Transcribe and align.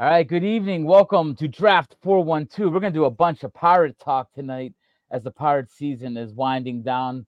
All 0.00 0.08
right, 0.08 0.28
good 0.28 0.44
evening. 0.44 0.84
Welcome 0.84 1.34
to 1.34 1.48
Draft 1.48 1.96
412. 2.02 2.72
We're 2.72 2.78
going 2.78 2.92
to 2.92 2.96
do 2.96 3.06
a 3.06 3.10
bunch 3.10 3.42
of 3.42 3.52
pirate 3.52 3.98
talk 3.98 4.32
tonight 4.32 4.72
as 5.10 5.24
the 5.24 5.32
pirate 5.32 5.72
season 5.72 6.16
is 6.16 6.32
winding 6.32 6.84
down. 6.84 7.26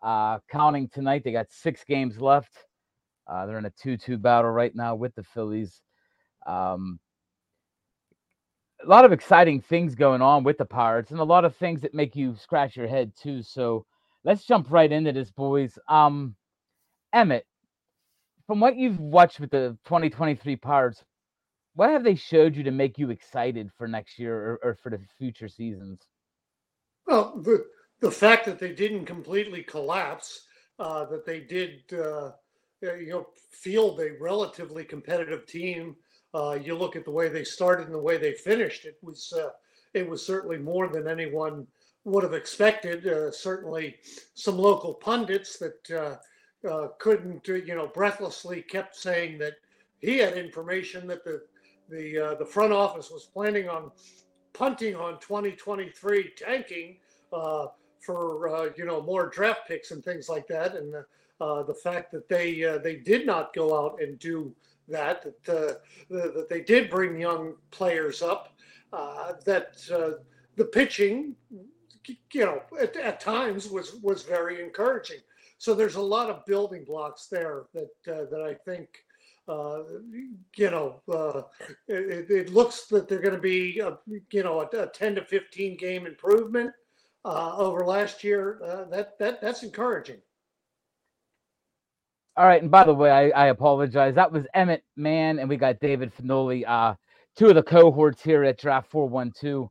Uh, 0.00 0.38
counting 0.48 0.88
tonight, 0.88 1.24
they 1.24 1.32
got 1.32 1.50
six 1.50 1.82
games 1.82 2.20
left. 2.20 2.56
Uh, 3.26 3.44
they're 3.44 3.58
in 3.58 3.64
a 3.64 3.72
2 3.82 3.96
2 3.96 4.18
battle 4.18 4.52
right 4.52 4.72
now 4.72 4.94
with 4.94 5.12
the 5.16 5.24
Phillies. 5.24 5.82
Um, 6.46 7.00
a 8.84 8.88
lot 8.88 9.04
of 9.04 9.10
exciting 9.10 9.60
things 9.60 9.96
going 9.96 10.22
on 10.22 10.44
with 10.44 10.58
the 10.58 10.64
Pirates 10.64 11.10
and 11.10 11.18
a 11.18 11.24
lot 11.24 11.44
of 11.44 11.56
things 11.56 11.80
that 11.80 11.92
make 11.92 12.14
you 12.14 12.36
scratch 12.36 12.76
your 12.76 12.86
head 12.86 13.10
too. 13.20 13.42
So 13.42 13.84
let's 14.22 14.44
jump 14.44 14.68
right 14.70 14.92
into 14.92 15.10
this, 15.10 15.32
boys. 15.32 15.76
Um, 15.88 16.36
Emmet, 17.12 17.46
from 18.46 18.60
what 18.60 18.76
you've 18.76 19.00
watched 19.00 19.40
with 19.40 19.50
the 19.50 19.76
2023 19.86 20.54
Pirates, 20.54 21.02
what 21.74 21.90
have 21.90 22.04
they 22.04 22.14
showed 22.14 22.56
you 22.56 22.62
to 22.64 22.70
make 22.70 22.98
you 22.98 23.10
excited 23.10 23.70
for 23.76 23.88
next 23.88 24.18
year 24.18 24.36
or, 24.36 24.60
or 24.62 24.74
for 24.74 24.90
the 24.90 25.00
future 25.18 25.48
seasons? 25.48 26.00
Well, 27.06 27.40
the 27.42 27.66
the 28.00 28.10
fact 28.10 28.46
that 28.46 28.58
they 28.58 28.72
didn't 28.72 29.06
completely 29.06 29.62
collapse, 29.62 30.46
uh, 30.80 31.04
that 31.06 31.24
they 31.24 31.40
did, 31.40 31.82
uh, 31.92 32.32
you 32.82 33.10
know, 33.10 33.26
field 33.52 34.00
a 34.00 34.10
relatively 34.20 34.84
competitive 34.84 35.46
team. 35.46 35.94
Uh, 36.34 36.58
you 36.60 36.74
look 36.74 36.96
at 36.96 37.04
the 37.04 37.10
way 37.10 37.28
they 37.28 37.44
started 37.44 37.86
and 37.86 37.94
the 37.94 37.98
way 37.98 38.16
they 38.16 38.32
finished. 38.32 38.84
It 38.84 38.98
was 39.02 39.32
uh, 39.32 39.50
it 39.94 40.08
was 40.08 40.24
certainly 40.24 40.58
more 40.58 40.88
than 40.88 41.06
anyone 41.06 41.66
would 42.04 42.24
have 42.24 42.34
expected. 42.34 43.06
Uh, 43.06 43.30
certainly, 43.30 43.96
some 44.34 44.58
local 44.58 44.94
pundits 44.94 45.58
that 45.58 46.18
uh, 46.68 46.88
couldn't, 46.98 47.46
you 47.46 47.74
know, 47.74 47.86
breathlessly 47.86 48.62
kept 48.62 48.96
saying 48.96 49.38
that 49.38 49.54
he 50.00 50.18
had 50.18 50.36
information 50.36 51.06
that 51.06 51.24
the 51.24 51.42
the 51.88 52.36
the 52.38 52.46
front 52.46 52.72
office 52.72 53.10
was 53.10 53.24
planning 53.24 53.68
on 53.68 53.90
punting 54.52 54.94
on 54.94 55.18
2023 55.20 56.32
tanking 56.36 56.96
uh, 57.32 57.66
for 58.00 58.48
uh, 58.48 58.68
you 58.76 58.84
know 58.84 59.00
more 59.00 59.26
draft 59.26 59.66
picks 59.68 59.90
and 59.90 60.04
things 60.04 60.28
like 60.28 60.46
that, 60.48 60.76
and 60.76 60.94
uh, 61.40 61.62
the 61.62 61.74
fact 61.74 62.10
that 62.12 62.28
they 62.28 62.78
they 62.82 62.96
did 62.96 63.26
not 63.26 63.54
go 63.54 63.78
out 63.78 64.00
and 64.02 64.18
do 64.18 64.54
that, 64.88 65.24
that 65.44 65.80
that 66.10 66.48
they 66.50 66.60
did 66.60 66.90
bring 66.90 67.18
young 67.18 67.54
players 67.70 68.22
up, 68.22 68.54
that 68.90 69.76
the 70.56 70.64
pitching, 70.64 71.34
you 72.32 72.44
know, 72.44 72.60
at, 72.80 72.96
at 72.96 73.20
times 73.20 73.70
was 73.70 73.94
was 74.02 74.22
very 74.22 74.62
encouraging. 74.62 75.20
So 75.58 75.74
there's 75.74 75.94
a 75.94 76.02
lot 76.02 76.28
of 76.28 76.44
building 76.44 76.84
blocks 76.84 77.26
there 77.26 77.66
that 77.72 77.88
that 78.04 78.42
I 78.42 78.54
think 78.68 79.04
uh, 79.48 79.82
you 80.56 80.70
know, 80.70 81.00
uh, 81.12 81.42
it, 81.88 82.30
it, 82.30 82.52
looks 82.52 82.86
that 82.86 83.08
they're 83.08 83.20
going 83.20 83.34
to 83.34 83.40
be, 83.40 83.80
a, 83.80 83.98
you 84.30 84.42
know, 84.42 84.60
a, 84.60 84.66
a, 84.76 84.86
10 84.86 85.16
to 85.16 85.24
15 85.24 85.76
game 85.76 86.06
improvement 86.06 86.72
uh, 87.24 87.56
over 87.56 87.84
last 87.84 88.22
year. 88.22 88.60
Uh, 88.64 88.84
that 88.84 89.18
that 89.18 89.40
that's 89.40 89.62
encouraging. 89.62 90.18
All 92.36 92.46
right, 92.46 92.62
and 92.62 92.70
by 92.70 92.84
the 92.84 92.94
way, 92.94 93.10
I, 93.10 93.28
I 93.44 93.46
apologize. 93.48 94.14
That 94.14 94.32
was 94.32 94.46
Emmet 94.54 94.84
Mahon, 94.96 95.38
and 95.38 95.48
we 95.48 95.56
got 95.56 95.80
David 95.80 96.12
Finoli, 96.14 96.66
uh, 96.66 96.94
two 97.36 97.48
of 97.48 97.56
the 97.56 97.62
cohorts 97.62 98.22
here 98.22 98.42
at 98.44 98.58
Draft 98.58 98.90
412. 98.90 99.68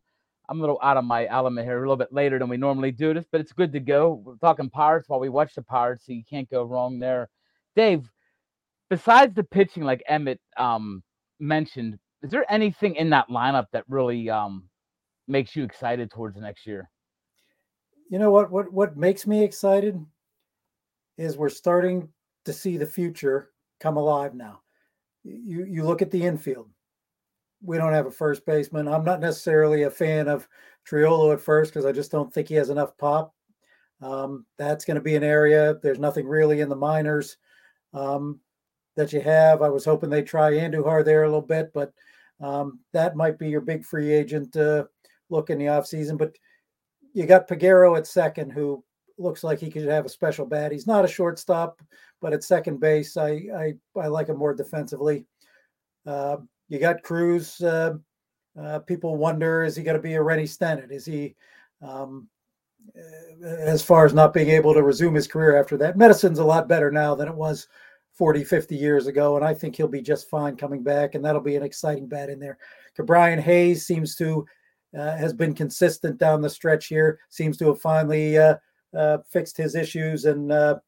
I'm 0.47 0.59
a 0.59 0.61
little 0.61 0.79
out 0.83 0.97
of 0.97 1.05
my 1.05 1.25
element 1.27 1.65
here, 1.65 1.77
a 1.77 1.79
little 1.79 1.95
bit 1.95 2.13
later 2.13 2.37
than 2.37 2.49
we 2.49 2.57
normally 2.57 2.91
do 2.91 3.15
this, 3.15 3.25
but 3.31 3.41
it's 3.41 3.53
good 3.53 3.71
to 3.71 3.79
go. 3.79 4.21
We're 4.23 4.35
talking 4.35 4.69
Pirates 4.69 5.09
while 5.09 5.19
we 5.19 5.29
watch 5.29 5.55
the 5.55 5.63
Pirates, 5.63 6.05
so 6.05 6.11
you 6.11 6.23
can't 6.29 6.49
go 6.51 6.63
wrong 6.63 6.99
there. 6.99 7.29
Dave, 7.75 8.11
besides 8.91 9.33
the 9.33 9.43
pitching, 9.43 9.83
like 9.83 10.03
Emmet 10.07 10.39
um, 10.57 11.01
mentioned, 11.39 11.97
is 12.21 12.29
there 12.29 12.45
anything 12.51 12.95
in 12.95 13.09
that 13.11 13.29
lineup 13.29 13.67
that 13.71 13.85
really 13.87 14.29
um, 14.29 14.65
makes 15.27 15.55
you 15.55 15.63
excited 15.63 16.11
towards 16.11 16.37
next 16.37 16.67
year? 16.67 16.91
You 18.09 18.19
know 18.19 18.29
what? 18.29 18.51
What 18.51 18.71
what 18.71 18.97
makes 18.97 19.25
me 19.25 19.43
excited 19.43 19.97
is 21.17 21.37
we're 21.37 21.49
starting 21.49 22.09
to 22.43 22.51
see 22.51 22.77
the 22.77 22.85
future 22.85 23.51
come 23.79 23.95
alive 23.95 24.35
now. 24.35 24.59
You 25.23 25.65
you 25.65 25.83
look 25.83 26.01
at 26.01 26.11
the 26.11 26.23
infield. 26.23 26.69
We 27.63 27.77
don't 27.77 27.93
have 27.93 28.07
a 28.07 28.11
first 28.11 28.45
baseman. 28.45 28.87
I'm 28.87 29.05
not 29.05 29.21
necessarily 29.21 29.83
a 29.83 29.89
fan 29.89 30.27
of 30.27 30.47
Triolo 30.85 31.31
at 31.31 31.39
first 31.39 31.71
because 31.71 31.85
I 31.85 31.93
just 31.93 32.11
don't 32.11 32.33
think 32.33 32.49
he 32.49 32.55
has 32.55 32.69
enough 32.69 32.97
pop. 32.97 33.33
Um, 34.01 34.45
that's 34.57 34.83
going 34.83 34.95
to 34.95 35.01
be 35.01 35.15
an 35.15 35.23
area. 35.23 35.75
There's 35.81 35.99
nothing 35.99 36.27
really 36.27 36.59
in 36.59 36.69
the 36.69 36.75
minors. 36.75 37.37
Um, 37.93 38.39
that 38.95 39.13
you 39.13 39.21
have. 39.21 39.61
I 39.61 39.69
was 39.69 39.85
hoping 39.85 40.09
they 40.09 40.21
try 40.21 40.51
Andujar 40.51 41.03
there 41.03 41.23
a 41.23 41.27
little 41.27 41.41
bit, 41.41 41.71
but 41.73 41.93
um, 42.39 42.79
that 42.93 43.15
might 43.15 43.37
be 43.37 43.49
your 43.49 43.61
big 43.61 43.85
free 43.85 44.11
agent 44.11 44.55
uh, 44.55 44.85
look 45.29 45.49
in 45.49 45.57
the 45.57 45.65
offseason. 45.65 46.17
But 46.17 46.35
you 47.13 47.25
got 47.25 47.47
Peguero 47.47 47.97
at 47.97 48.07
second, 48.07 48.51
who 48.51 48.83
looks 49.17 49.43
like 49.43 49.59
he 49.59 49.69
could 49.69 49.87
have 49.87 50.05
a 50.05 50.09
special 50.09 50.45
bat. 50.45 50.71
He's 50.71 50.87
not 50.87 51.05
a 51.05 51.07
shortstop, 51.07 51.81
but 52.21 52.33
at 52.33 52.43
second 52.43 52.79
base, 52.79 53.17
I 53.17 53.47
I, 53.55 53.73
I 53.99 54.07
like 54.07 54.27
him 54.27 54.37
more 54.37 54.53
defensively. 54.53 55.25
Uh, 56.05 56.37
you 56.69 56.79
got 56.79 57.03
Cruz. 57.03 57.61
Uh, 57.61 57.95
uh, 58.59 58.79
people 58.79 59.15
wonder 59.15 59.63
is 59.63 59.75
he 59.75 59.83
going 59.83 59.95
to 59.95 60.01
be 60.01 60.15
a 60.15 60.21
Rennie 60.21 60.43
Stennett? 60.43 60.91
Is 60.91 61.05
he 61.05 61.35
um, 61.81 62.27
as 63.41 63.81
far 63.83 64.05
as 64.05 64.13
not 64.13 64.33
being 64.33 64.49
able 64.49 64.73
to 64.73 64.83
resume 64.83 65.13
his 65.13 65.27
career 65.27 65.57
after 65.57 65.77
that? 65.77 65.97
Medicine's 65.97 66.39
a 66.39 66.45
lot 66.45 66.67
better 66.67 66.91
now 66.91 67.15
than 67.15 67.27
it 67.27 67.35
was 67.35 67.67
40, 68.13 68.43
50 68.43 68.75
years 68.75 69.07
ago. 69.07 69.35
And 69.35 69.45
I 69.45 69.53
think 69.53 69.75
he'll 69.75 69.87
be 69.87 70.01
just 70.01 70.29
fine 70.29 70.55
coming 70.55 70.83
back. 70.83 71.15
And 71.15 71.23
that'll 71.23 71.41
be 71.41 71.55
an 71.55 71.63
exciting 71.63 72.07
bat 72.07 72.29
in 72.29 72.39
there. 72.39 72.57
Brian 73.05 73.39
Hayes 73.39 73.85
seems 73.85 74.15
to 74.17 74.45
uh, 74.97 75.15
has 75.15 75.33
been 75.33 75.53
consistent 75.53 76.17
down 76.17 76.41
the 76.41 76.49
stretch 76.49 76.87
here, 76.87 77.19
seems 77.29 77.57
to 77.57 77.67
have 77.67 77.81
finally 77.81 78.37
uh, 78.37 78.55
uh, 78.95 79.19
fixed 79.29 79.57
his 79.57 79.75
issues. 79.75 80.25
And 80.25 80.51
uh, 80.51 80.79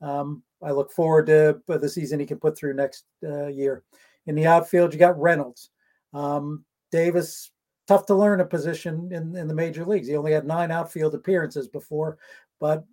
um, 0.00 0.42
I 0.62 0.70
look 0.70 0.90
forward 0.90 1.26
to 1.26 1.60
the 1.66 1.88
season 1.88 2.20
he 2.20 2.26
can 2.26 2.38
put 2.38 2.56
through 2.56 2.74
next 2.74 3.04
uh, 3.24 3.46
year. 3.46 3.82
In 4.26 4.34
the 4.34 4.46
outfield, 4.46 4.92
you 4.92 4.98
got 4.98 5.20
Reynolds. 5.20 5.70
Um, 6.12 6.64
Davis, 6.90 7.50
tough 7.86 8.06
to 8.06 8.14
learn 8.14 8.40
a 8.40 8.44
position 8.44 9.10
in, 9.12 9.36
in 9.36 9.48
the 9.48 9.54
major 9.54 9.84
leagues. 9.84 10.08
He 10.08 10.16
only 10.16 10.32
had 10.32 10.46
nine 10.46 10.70
outfield 10.70 11.14
appearances 11.14 11.68
before, 11.68 12.18
but 12.58 12.84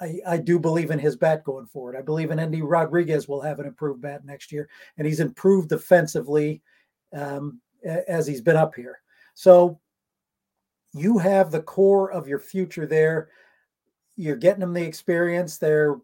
I, 0.00 0.20
I, 0.26 0.36
do 0.36 0.58
believe 0.58 0.90
in 0.90 0.98
his 0.98 1.16
bat 1.16 1.44
going 1.44 1.66
forward. 1.66 1.96
I 1.96 2.02
believe 2.02 2.30
in 2.30 2.38
Endy 2.38 2.62
Rodriguez 2.62 3.28
will 3.28 3.40
have 3.40 3.60
an 3.60 3.66
improved 3.66 4.02
bat 4.02 4.24
next 4.24 4.52
year, 4.52 4.68
and 4.98 5.06
he's 5.06 5.20
improved 5.20 5.68
defensively 5.68 6.62
um, 7.14 7.60
as 7.84 8.26
he's 8.26 8.40
been 8.40 8.56
up 8.56 8.74
here. 8.74 9.00
So 9.34 9.80
you 10.92 11.18
have 11.18 11.50
the 11.50 11.62
core 11.62 12.10
of 12.10 12.28
your 12.28 12.38
future 12.38 12.86
there. 12.86 13.28
You're 14.16 14.36
getting 14.36 14.60
them 14.60 14.72
the 14.72 14.82
experience. 14.82 15.58
They're 15.58 15.96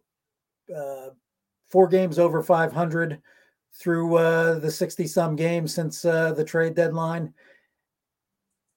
uh, 0.75 1.11
four 1.69 1.88
games 1.88 2.19
over 2.19 2.43
500 2.43 3.21
through 3.75 4.17
uh, 4.17 4.59
the 4.59 4.71
60 4.71 5.06
some 5.06 5.35
games 5.35 5.75
since 5.75 6.05
uh, 6.05 6.33
the 6.33 6.45
trade 6.45 6.75
deadline. 6.75 7.33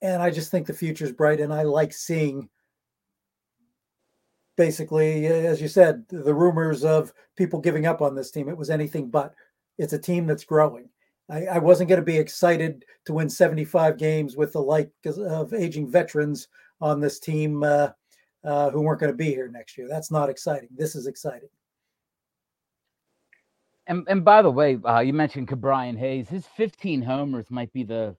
And 0.01 0.21
I 0.21 0.29
just 0.29 0.51
think 0.51 0.67
the 0.67 0.73
future's 0.73 1.11
bright. 1.11 1.41
And 1.41 1.53
I 1.53 1.63
like 1.63 1.93
seeing 1.93 2.49
basically, 4.57 5.27
as 5.27 5.61
you 5.61 5.67
said, 5.67 6.05
the 6.09 6.33
rumors 6.33 6.83
of 6.83 7.13
people 7.35 7.59
giving 7.59 7.85
up 7.85 8.01
on 8.01 8.15
this 8.15 8.31
team. 8.31 8.49
It 8.49 8.57
was 8.57 8.69
anything 8.69 9.09
but. 9.09 9.33
It's 9.77 9.93
a 9.93 9.99
team 9.99 10.25
that's 10.25 10.45
growing. 10.45 10.89
I, 11.29 11.45
I 11.45 11.57
wasn't 11.57 11.89
going 11.89 11.99
to 11.99 12.05
be 12.05 12.17
excited 12.17 12.85
to 13.05 13.13
win 13.13 13.29
75 13.29 13.97
games 13.97 14.37
with 14.37 14.53
the 14.53 14.61
like 14.61 14.91
of 15.05 15.53
aging 15.53 15.89
veterans 15.91 16.47
on 16.81 16.99
this 16.99 17.19
team 17.19 17.63
uh, 17.63 17.89
uh, 18.43 18.69
who 18.69 18.81
weren't 18.81 18.99
going 18.99 19.11
to 19.11 19.17
be 19.17 19.29
here 19.29 19.49
next 19.49 19.77
year. 19.77 19.87
That's 19.89 20.11
not 20.11 20.29
exciting. 20.29 20.69
This 20.75 20.95
is 20.95 21.07
exciting. 21.07 21.49
And 23.87 24.05
and 24.07 24.25
by 24.25 24.41
the 24.41 24.49
way, 24.49 24.79
uh, 24.83 24.99
you 24.99 25.13
mentioned 25.13 25.47
Ke'Bryan 25.47 25.97
Hayes. 25.97 26.27
His 26.27 26.47
15 26.57 27.01
homers 27.01 27.51
might 27.51 27.71
be 27.71 27.83
the 27.83 28.15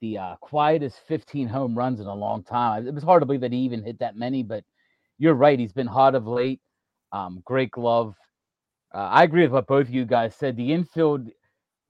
the 0.00 0.18
uh, 0.18 0.36
quietest 0.36 1.00
15 1.06 1.48
home 1.48 1.76
runs 1.76 2.00
in 2.00 2.06
a 2.06 2.14
long 2.14 2.42
time. 2.42 2.86
It 2.86 2.94
was 2.94 3.04
hard 3.04 3.22
to 3.22 3.26
believe 3.26 3.40
that 3.40 3.52
he 3.52 3.58
even 3.58 3.82
hit 3.82 3.98
that 4.00 4.16
many, 4.16 4.42
but 4.42 4.64
you're 5.18 5.34
right. 5.34 5.58
He's 5.58 5.72
been 5.72 5.86
hot 5.86 6.14
of 6.14 6.26
late. 6.26 6.60
Um, 7.12 7.42
great 7.44 7.70
glove. 7.70 8.14
Uh, 8.94 8.98
I 8.98 9.24
agree 9.24 9.42
with 9.42 9.52
what 9.52 9.66
both 9.66 9.88
of 9.88 9.94
you 9.94 10.04
guys 10.04 10.34
said. 10.34 10.56
The 10.56 10.72
infield, 10.72 11.28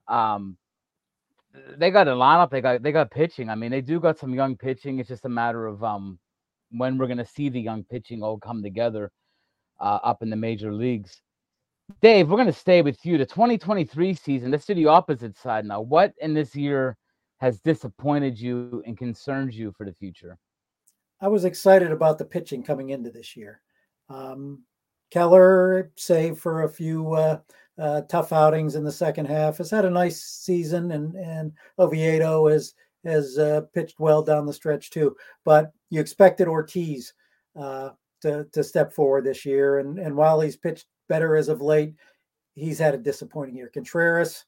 um, 0.07 0.57
they 1.77 1.91
got 1.91 2.07
a 2.07 2.11
lineup. 2.11 2.49
They 2.49 2.61
got 2.61 2.83
they 2.83 2.91
got 2.91 3.11
pitching. 3.11 3.49
I 3.49 3.55
mean, 3.55 3.71
they 3.71 3.81
do 3.81 3.99
got 3.99 4.17
some 4.17 4.33
young 4.33 4.55
pitching. 4.55 4.99
It's 4.99 5.09
just 5.09 5.25
a 5.25 5.29
matter 5.29 5.65
of 5.67 5.83
um, 5.83 6.19
when 6.71 6.97
we're 6.97 7.07
gonna 7.07 7.25
see 7.25 7.49
the 7.49 7.61
young 7.61 7.83
pitching 7.83 8.21
all 8.23 8.37
come 8.37 8.61
together 8.61 9.11
uh, 9.79 9.99
up 10.03 10.21
in 10.21 10.29
the 10.29 10.35
major 10.35 10.73
leagues. 10.73 11.21
Dave, 12.01 12.29
we're 12.29 12.35
going 12.35 12.47
to 12.47 12.53
stay 12.53 12.81
with 12.81 13.05
you. 13.05 13.17
The 13.17 13.25
2023 13.25 14.13
season, 14.13 14.51
let's 14.51 14.65
do 14.65 14.73
the 14.75 14.87
opposite 14.87 15.37
side 15.37 15.65
now. 15.65 15.79
What 15.79 16.13
in 16.19 16.33
this 16.33 16.53
year 16.53 16.97
has 17.39 17.61
disappointed 17.61 18.37
you 18.37 18.83
and 18.85 18.97
concerns 18.97 19.57
you 19.57 19.73
for 19.77 19.85
the 19.85 19.93
future? 19.93 20.37
I 21.19 21.27
was 21.27 21.45
excited 21.45 21.91
about 21.91 22.17
the 22.17 22.25
pitching 22.25 22.63
coming 22.63 22.89
into 22.89 23.09
this 23.09 23.35
year. 23.35 23.61
Um, 24.09 24.63
Keller, 25.09 25.91
save 25.95 26.37
for 26.37 26.63
a 26.63 26.69
few 26.69 27.13
uh, 27.13 27.39
uh, 27.79 28.01
tough 28.01 28.33
outings 28.33 28.75
in 28.75 28.83
the 28.83 28.91
second 28.91 29.25
half, 29.25 29.57
has 29.57 29.71
had 29.71 29.85
a 29.85 29.89
nice 29.89 30.21
season, 30.21 30.91
and 30.91 31.15
and 31.15 31.51
Oviedo 31.79 32.47
has 32.47 32.73
has 33.05 33.37
uh, 33.37 33.61
pitched 33.73 33.99
well 33.99 34.21
down 34.21 34.45
the 34.45 34.53
stretch 34.53 34.89
too. 34.89 35.15
But 35.45 35.71
you 35.89 35.99
expected 35.99 36.47
Ortiz 36.47 37.13
uh, 37.55 37.91
to 38.21 38.45
to 38.51 38.63
step 38.63 38.93
forward 38.93 39.25
this 39.25 39.45
year, 39.45 39.79
and 39.79 39.97
and 39.97 40.15
while 40.15 40.39
he's 40.41 40.57
pitched 40.57 40.87
better 41.07 41.35
as 41.35 41.49
of 41.49 41.61
late. 41.61 41.93
He's 42.55 42.79
had 42.79 42.95
a 42.95 42.97
disappointing 42.97 43.55
year. 43.55 43.69
Contreras, 43.71 44.45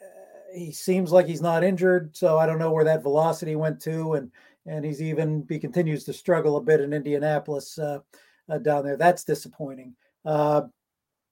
uh, 0.00 0.56
he 0.56 0.70
seems 0.70 1.10
like 1.10 1.26
he's 1.26 1.42
not 1.42 1.64
injured, 1.64 2.16
so 2.16 2.38
I 2.38 2.46
don't 2.46 2.60
know 2.60 2.70
where 2.70 2.84
that 2.84 3.02
velocity 3.02 3.56
went 3.56 3.80
to, 3.82 4.14
and 4.14 4.30
and 4.66 4.84
he's 4.84 5.02
even 5.02 5.44
he 5.48 5.58
continues 5.58 6.04
to 6.04 6.12
struggle 6.12 6.56
a 6.56 6.62
bit 6.62 6.80
in 6.80 6.92
Indianapolis 6.92 7.78
uh, 7.78 8.00
uh, 8.48 8.58
down 8.58 8.84
there. 8.84 8.96
That's 8.96 9.24
disappointing. 9.24 9.94
Uh, 10.24 10.62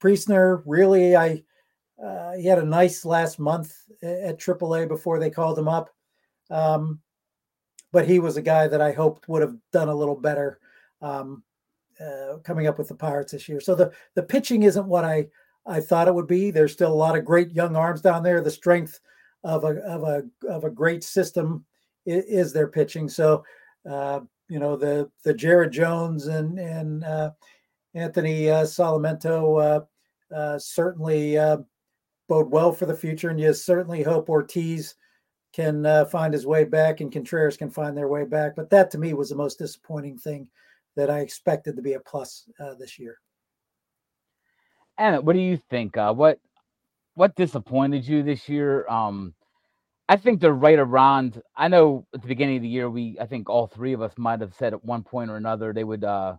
Priester, 0.00 0.62
really, 0.66 1.16
I 1.16 1.42
uh, 2.02 2.32
he 2.32 2.46
had 2.46 2.58
a 2.58 2.64
nice 2.64 3.04
last 3.04 3.38
month 3.38 3.74
at 4.02 4.38
AAA 4.38 4.88
before 4.88 5.18
they 5.18 5.30
called 5.30 5.58
him 5.58 5.68
up, 5.68 5.90
um, 6.50 7.00
but 7.92 8.06
he 8.06 8.18
was 8.18 8.36
a 8.36 8.42
guy 8.42 8.66
that 8.68 8.80
I 8.80 8.92
hoped 8.92 9.28
would 9.28 9.42
have 9.42 9.56
done 9.72 9.88
a 9.88 9.94
little 9.94 10.16
better. 10.16 10.58
Um, 11.00 11.42
uh, 12.00 12.38
coming 12.42 12.66
up 12.66 12.78
with 12.78 12.88
the 12.88 12.94
Pirates 12.94 13.32
this 13.32 13.48
year. 13.48 13.60
So 13.60 13.74
the 13.74 13.92
the 14.14 14.22
pitching 14.22 14.62
isn't 14.64 14.86
what 14.86 15.04
I 15.04 15.28
I 15.66 15.80
thought 15.80 16.08
it 16.08 16.14
would 16.14 16.26
be. 16.26 16.50
There's 16.50 16.72
still 16.72 16.92
a 16.92 16.94
lot 16.94 17.16
of 17.16 17.24
great 17.24 17.52
young 17.52 17.76
arms 17.76 18.00
down 18.00 18.22
there. 18.22 18.40
The 18.40 18.50
strength 18.50 19.00
of 19.44 19.64
a 19.64 19.76
of 19.82 20.02
a 20.02 20.24
of 20.48 20.64
a 20.64 20.70
great 20.70 21.04
system 21.04 21.64
is, 22.06 22.52
their 22.52 22.68
pitching. 22.68 23.08
So 23.08 23.44
uh, 23.88 24.20
you 24.48 24.58
know 24.58 24.76
the 24.76 25.10
the 25.24 25.34
Jared 25.34 25.72
Jones 25.72 26.26
and 26.26 26.58
and 26.58 27.04
uh, 27.04 27.30
Anthony 27.94 28.50
uh, 28.50 28.64
Solometo 28.64 29.84
uh, 30.32 30.34
uh, 30.34 30.58
certainly 30.58 31.38
uh, 31.38 31.58
bode 32.28 32.50
well 32.50 32.72
for 32.72 32.86
the 32.86 32.96
future, 32.96 33.30
and 33.30 33.40
you 33.40 33.52
certainly 33.54 34.02
hope 34.02 34.28
Ortiz 34.28 34.94
can 35.52 36.06
find 36.06 36.32
his 36.32 36.46
way 36.46 36.64
back 36.64 37.02
and 37.02 37.12
Contreras 37.12 37.58
can 37.58 37.70
find 37.70 37.94
their 37.94 38.08
way 38.08 38.24
back. 38.24 38.56
But 38.56 38.70
that 38.70 38.90
to 38.92 38.98
me 38.98 39.12
was 39.12 39.28
the 39.28 39.36
most 39.36 39.58
disappointing 39.58 40.16
thing 40.16 40.48
that 40.96 41.10
I 41.10 41.20
expected 41.20 41.76
to 41.76 41.82
be 41.82 41.92
a 41.92 42.00
plus 42.00 42.48
this 42.78 42.98
year. 42.98 43.18
Anna, 44.98 45.20
what 45.20 45.32
do 45.34 45.40
you 45.40 45.60
think? 45.70 45.96
Uh, 45.96 46.12
what 46.12 46.38
what 47.14 47.34
disappointed 47.34 48.06
you 48.06 48.22
this 48.22 48.48
year? 48.48 48.86
Um, 48.88 49.34
I 50.12 50.16
think 50.16 50.42
they're 50.42 50.52
right 50.52 50.78
around. 50.78 51.40
I 51.56 51.68
know 51.68 52.06
at 52.14 52.20
the 52.20 52.28
beginning 52.28 52.56
of 52.56 52.62
the 52.62 52.68
year, 52.68 52.90
we 52.90 53.16
I 53.18 53.24
think 53.24 53.48
all 53.48 53.66
three 53.66 53.94
of 53.94 54.02
us 54.02 54.12
might 54.18 54.42
have 54.42 54.52
said 54.52 54.74
at 54.74 54.84
one 54.84 55.02
point 55.02 55.30
or 55.30 55.38
another 55.38 55.72
they 55.72 55.84
would. 55.84 56.04
Uh, 56.04 56.36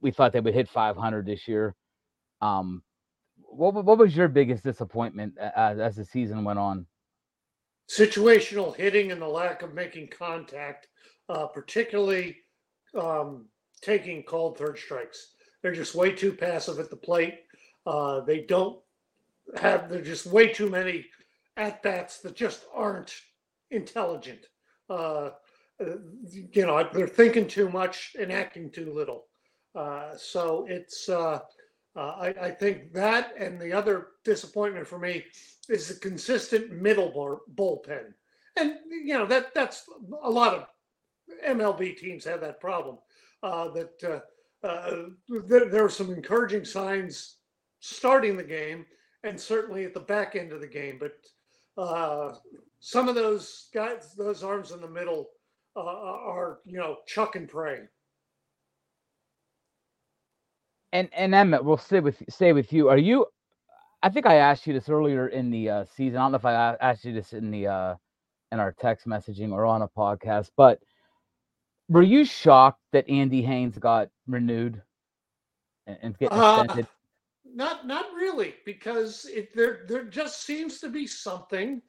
we, 0.00 0.10
thought 0.10 0.32
they 0.32 0.40
would 0.40 0.54
hit 0.54 0.66
500 0.70 1.26
this 1.26 1.46
year. 1.46 1.74
Um, 2.40 2.82
what 3.42 3.74
what 3.84 3.98
was 3.98 4.16
your 4.16 4.28
biggest 4.28 4.64
disappointment 4.64 5.34
as, 5.36 5.78
as 5.78 5.96
the 5.96 6.04
season 6.06 6.44
went 6.44 6.58
on? 6.58 6.86
Situational 7.90 8.74
hitting 8.74 9.12
and 9.12 9.20
the 9.20 9.28
lack 9.28 9.60
of 9.60 9.74
making 9.74 10.08
contact, 10.08 10.86
uh, 11.28 11.48
particularly 11.48 12.38
um, 12.98 13.48
taking 13.82 14.22
called 14.22 14.56
third 14.56 14.78
strikes. 14.78 15.34
They're 15.60 15.74
just 15.74 15.94
way 15.94 16.10
too 16.10 16.32
passive 16.32 16.78
at 16.78 16.88
the 16.88 16.96
plate. 16.96 17.34
Uh, 17.84 18.20
they 18.20 18.40
don't 18.40 18.78
have. 19.60 19.90
They're 19.90 20.00
just 20.00 20.24
way 20.24 20.54
too 20.54 20.70
many 20.70 21.04
at 21.56 21.82
bats 21.82 22.18
that 22.18 22.36
just 22.36 22.64
aren't 22.74 23.14
intelligent. 23.70 24.46
Uh, 24.88 25.30
you 26.30 26.66
know, 26.66 26.88
they're 26.92 27.08
thinking 27.08 27.46
too 27.46 27.68
much 27.68 28.16
and 28.18 28.32
acting 28.32 28.70
too 28.70 28.92
little. 28.92 29.26
Uh, 29.74 30.16
so 30.16 30.66
it's. 30.68 31.08
Uh, 31.08 31.40
uh, 31.96 32.14
I, 32.20 32.26
I, 32.42 32.50
think 32.50 32.92
that 32.92 33.32
and 33.38 33.58
the 33.58 33.72
other 33.72 34.08
disappointment 34.22 34.86
for 34.86 34.98
me 34.98 35.24
is 35.70 35.88
the 35.88 35.94
consistent 35.94 36.70
middle 36.70 37.40
bullpen, 37.54 38.12
and 38.56 38.74
you 38.90 39.14
know 39.14 39.24
that 39.24 39.54
that's 39.54 39.84
a 40.22 40.30
lot 40.30 40.52
of 40.52 40.66
MLB 41.46 41.96
teams 41.96 42.24
have 42.26 42.42
that 42.42 42.60
problem. 42.60 42.98
Uh, 43.42 43.68
that 43.70 44.22
uh, 44.62 45.06
there, 45.46 45.70
there, 45.70 45.84
are 45.84 45.90
some 45.90 46.12
encouraging 46.12 46.66
signs 46.66 47.36
starting 47.80 48.36
the 48.36 48.44
game, 48.44 48.84
and 49.24 49.40
certainly 49.40 49.84
at 49.84 49.94
the 49.94 50.00
back 50.00 50.36
end 50.36 50.52
of 50.52 50.60
the 50.60 50.66
game. 50.66 50.98
But 51.00 51.14
uh, 51.76 52.34
some 52.80 53.08
of 53.08 53.14
those 53.14 53.68
guys, 53.74 54.14
those 54.16 54.42
arms 54.42 54.72
in 54.72 54.80
the 54.80 54.88
middle, 54.88 55.28
uh, 55.76 55.80
are 55.80 56.60
you 56.64 56.78
know 56.78 56.98
chuck 57.06 57.36
and 57.36 57.48
pray. 57.48 57.80
And 60.92 61.08
and 61.12 61.34
Emmet, 61.34 61.64
we'll 61.64 61.76
stay 61.76 62.00
with 62.00 62.22
stay 62.28 62.52
with 62.52 62.72
you. 62.72 62.88
Are 62.88 62.98
you? 62.98 63.26
I 64.02 64.08
think 64.08 64.26
I 64.26 64.36
asked 64.36 64.66
you 64.66 64.72
this 64.72 64.88
earlier 64.88 65.28
in 65.28 65.50
the 65.50 65.70
uh, 65.70 65.84
season. 65.96 66.18
I 66.18 66.24
don't 66.24 66.32
know 66.32 66.36
if 66.36 66.44
I 66.44 66.76
asked 66.80 67.04
you 67.04 67.12
this 67.12 67.32
in 67.32 67.50
the 67.50 67.66
uh, 67.66 67.94
in 68.52 68.60
our 68.60 68.72
text 68.72 69.06
messaging 69.06 69.52
or 69.52 69.66
on 69.66 69.82
a 69.82 69.88
podcast, 69.88 70.50
but 70.56 70.80
were 71.88 72.02
you 72.02 72.24
shocked 72.24 72.80
that 72.92 73.08
Andy 73.08 73.42
Haines 73.42 73.78
got 73.78 74.08
renewed 74.26 74.80
and, 75.86 75.98
and 76.02 76.18
get 76.18 76.32
uh, 76.32 76.62
extended? 76.62 76.86
Not 77.54 77.86
not 77.86 78.06
really, 78.14 78.54
because 78.64 79.26
it, 79.26 79.54
there 79.54 79.84
there 79.88 80.04
just 80.04 80.44
seems 80.44 80.78
to 80.80 80.88
be 80.88 81.06
something 81.06 81.80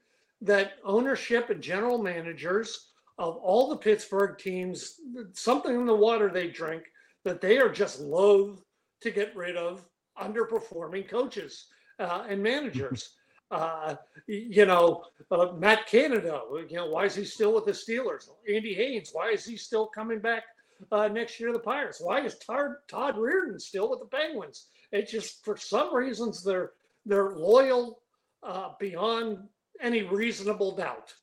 that 0.42 0.74
ownership 0.84 1.50
and 1.50 1.62
general 1.62 1.98
managers 1.98 2.92
of 3.18 3.38
all 3.38 3.70
the 3.70 3.78
Pittsburgh 3.78 4.38
teams, 4.38 5.00
something 5.34 5.74
in 5.74 5.86
the 5.86 5.96
water 5.96 6.30
they 6.30 6.48
drink 6.48 6.84
that 7.24 7.42
they 7.42 7.58
are 7.58 7.70
just 7.70 8.00
loath 8.00 8.64
to 9.02 9.12
get 9.12 9.36
rid 9.36 9.58
of 9.58 9.86
underperforming 10.22 11.10
coaches 11.10 11.68
uh, 12.00 12.26
and 12.28 12.42
managers. 12.42 13.14
Uh, 13.50 13.96
you 14.28 14.66
know, 14.66 15.06
uh, 15.32 15.54
Matt 15.58 15.88
Canada, 15.88 16.42
you 16.68 16.76
know, 16.76 16.88
why 16.88 17.06
is 17.06 17.16
he 17.16 17.24
still 17.24 17.54
with 17.54 17.64
the 17.64 17.72
Steelers? 17.72 18.28
Andy 18.54 18.74
Haines, 18.74 19.12
why 19.14 19.30
is 19.30 19.46
he 19.46 19.56
still 19.56 19.88
coming 19.88 20.20
back 20.20 20.44
uh, 20.92 21.08
next 21.08 21.40
year 21.40 21.48
to 21.48 21.54
the 21.54 21.60
Pirates? 21.64 22.02
Why 22.02 22.20
is 22.26 22.38
Todd, 22.40 22.72
Todd 22.90 23.16
Reirden 23.16 23.58
still 23.62 23.90
with 23.90 24.02
the 24.02 24.06
Penguins? 24.06 24.68
It's 24.92 25.12
just 25.12 25.44
for 25.44 25.58
some 25.58 25.94
reasons 25.94 26.44
they're 26.44 26.72
they're 27.06 27.36
loyal 27.36 28.00
uh, 28.44 28.70
beyond 28.80 29.40
any 29.82 30.04
reasonable 30.04 30.76
doubt. 30.76 31.14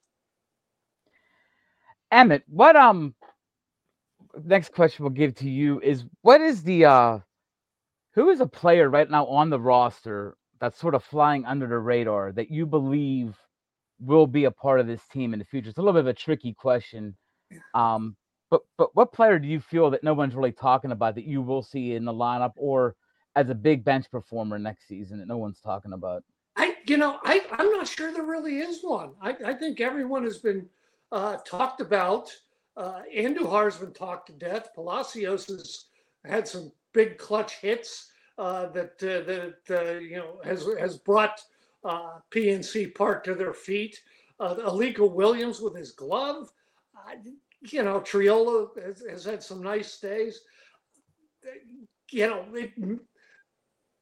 Emmet, 2.11 2.43
what 2.49 2.77
um 2.77 3.15
next 4.45 4.73
question 4.73 5.05
we'll 5.05 5.13
give 5.13 5.35
to 5.37 5.49
you 5.49 5.81
is 5.81 6.05
what 6.23 6.41
is 6.41 6.63
the 6.63 6.85
uh 6.85 7.19
who 8.15 8.31
is 8.31 8.41
a 8.41 8.47
player 8.47 8.89
right 8.91 9.11
now 9.11 9.27
on 9.27 9.51
the 9.51 9.59
roster 9.59 10.37
that's 10.61 10.79
sort 10.79 10.95
of 10.95 11.03
flying 11.03 11.45
under 11.45 11.67
the 11.67 11.79
radar 11.79 12.33
that 12.33 12.51
you 12.51 12.65
believe 12.65 13.37
will 14.01 14.27
be 14.27 14.45
a 14.45 14.51
part 14.51 14.81
of 14.81 14.87
this 14.87 15.03
team 15.13 15.33
in 15.33 15.39
the 15.39 15.45
future? 15.45 15.69
It's 15.69 15.79
a 15.79 15.83
little 15.83 15.95
bit 15.95 16.01
of 16.01 16.07
a 16.07 16.15
tricky 16.15 16.53
question. 16.53 17.17
Um, 17.75 18.17
but 18.51 18.63
but 18.79 18.95
what 18.95 19.13
player 19.13 19.39
do 19.39 19.49
you 19.49 19.61
feel 19.61 19.91
that 19.91 20.05
no 20.05 20.15
one's 20.15 20.35
really 20.35 20.53
talking 20.53 20.93
about 20.93 21.17
that 21.17 21.25
you 21.25 21.43
will 21.43 21.63
see 21.63 21.95
in 21.95 22.05
the 22.05 22.13
lineup 22.13 22.53
or 22.57 22.95
as 23.37 23.51
a 23.51 23.55
big 23.55 23.85
bench 23.85 24.11
performer 24.11 24.59
next 24.59 24.89
season 24.89 25.19
that 25.19 25.29
no 25.29 25.37
one's 25.37 25.61
talking 25.61 25.93
about? 25.93 26.25
I 26.57 26.77
you 26.87 26.97
know 26.97 27.19
I 27.25 27.43
I'm 27.53 27.71
not 27.71 27.89
sure 27.89 28.13
there 28.13 28.25
really 28.25 28.59
is 28.59 28.81
one. 28.83 29.13
I 29.21 29.35
I 29.45 29.55
think 29.55 29.81
everyone 29.81 30.25
has 30.25 30.39
been 30.39 30.69
uh, 31.13 31.37
talked 31.45 31.81
about. 31.81 32.31
Uh, 32.77 33.03
Andujar's 33.15 33.77
been 33.77 33.93
talked 33.93 34.27
to 34.27 34.33
death. 34.33 34.71
Palacios 34.75 35.47
has 35.47 35.85
had 36.25 36.49
some 36.49 36.73
big 36.93 37.19
clutch 37.19 37.57
hits 37.61 38.11
uh, 38.39 38.67
that 38.69 38.93
uh, 39.03 39.25
that 39.27 39.57
uh, 39.71 39.99
you 39.99 40.17
know 40.17 40.41
has 40.45 40.67
has 40.79 40.97
brought 40.99 41.41
uh, 41.85 42.19
PNC 42.31 42.95
Park 42.95 43.25
to 43.25 43.35
their 43.35 43.55
feet. 43.55 44.01
Uh, 44.41 44.57
Williams 44.99 45.61
with 45.61 45.77
his 45.77 45.93
glove, 45.93 46.51
you 47.71 47.83
know, 47.83 48.01
Triolo 48.01 48.69
has, 48.83 49.03
has, 49.09 49.25
had 49.25 49.43
some 49.43 49.63
nice 49.63 49.99
days. 49.99 50.41
You 52.11 52.27
know, 52.29 52.45
it, 52.53 52.73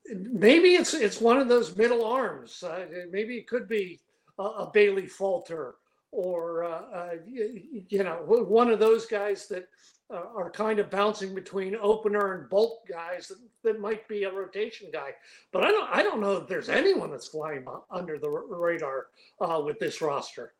maybe 0.06 0.74
it's 0.74 0.94
it's 0.94 1.20
one 1.20 1.38
of 1.38 1.48
those 1.48 1.76
middle 1.76 2.04
arms. 2.04 2.62
Uh, 2.62 2.86
maybe 3.10 3.36
it 3.36 3.46
could 3.46 3.68
be 3.68 4.00
a, 4.38 4.42
a 4.42 4.70
Bailey 4.72 5.06
Falter 5.06 5.76
or 6.10 6.64
uh, 6.64 7.14
you, 7.26 7.84
you, 7.88 8.04
know 8.04 8.22
one 8.26 8.70
of 8.70 8.78
those 8.78 9.06
guys 9.06 9.48
that 9.48 9.66
uh, 10.12 10.24
are 10.36 10.50
kind 10.50 10.78
of 10.78 10.90
bouncing 10.90 11.34
between 11.34 11.74
opener 11.80 12.34
and 12.34 12.50
bulk 12.50 12.86
guys 12.86 13.28
that, 13.28 13.38
that 13.64 13.80
might 13.80 14.06
be 14.08 14.24
a 14.24 14.32
rotation 14.32 14.88
guy. 14.92 15.10
But 15.52 15.64
I 15.64 15.70
don't 15.70 15.88
I 15.90 16.02
don't 16.02 16.20
know 16.20 16.36
if 16.36 16.48
there's 16.48 16.68
anyone 16.68 17.10
that's 17.10 17.28
flying 17.28 17.64
under 17.90 18.18
the 18.18 18.28
radar 18.28 19.06
uh, 19.40 19.62
with 19.64 19.78
this 19.78 20.02
roster. 20.02 20.52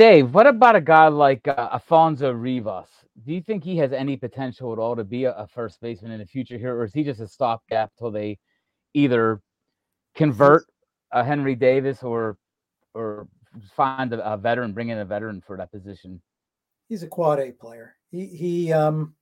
Dave, 0.00 0.32
what 0.32 0.46
about 0.46 0.76
a 0.76 0.80
guy 0.80 1.08
like 1.08 1.46
uh, 1.46 1.78
Rivas? 1.86 2.88
Do 3.26 3.34
you 3.34 3.42
think 3.42 3.62
he 3.62 3.76
has 3.76 3.92
any 3.92 4.16
potential 4.16 4.72
at 4.72 4.78
all 4.78 4.96
to 4.96 5.04
be 5.04 5.24
a, 5.24 5.32
a 5.32 5.46
first 5.46 5.78
baseman 5.82 6.12
in 6.12 6.20
the 6.20 6.24
future 6.24 6.56
here, 6.56 6.74
or 6.74 6.84
is 6.84 6.94
he 6.94 7.04
just 7.04 7.20
a 7.20 7.28
stopgap 7.28 7.90
till 7.98 8.10
they 8.10 8.38
either 8.94 9.42
convert 10.14 10.64
a 11.12 11.22
Henry 11.22 11.54
Davis 11.54 12.02
or 12.02 12.38
or 12.94 13.28
find 13.76 14.14
a, 14.14 14.32
a 14.32 14.38
veteran, 14.38 14.72
bring 14.72 14.88
in 14.88 14.96
a 14.96 15.04
veteran 15.04 15.42
for 15.46 15.58
that 15.58 15.70
position? 15.70 16.18
he's 16.88 17.02
a 17.02 17.06
quad 17.06 17.38
A 17.38 17.52
player. 17.52 17.94
He 18.10 18.24
he 18.24 18.72
um 18.72 19.14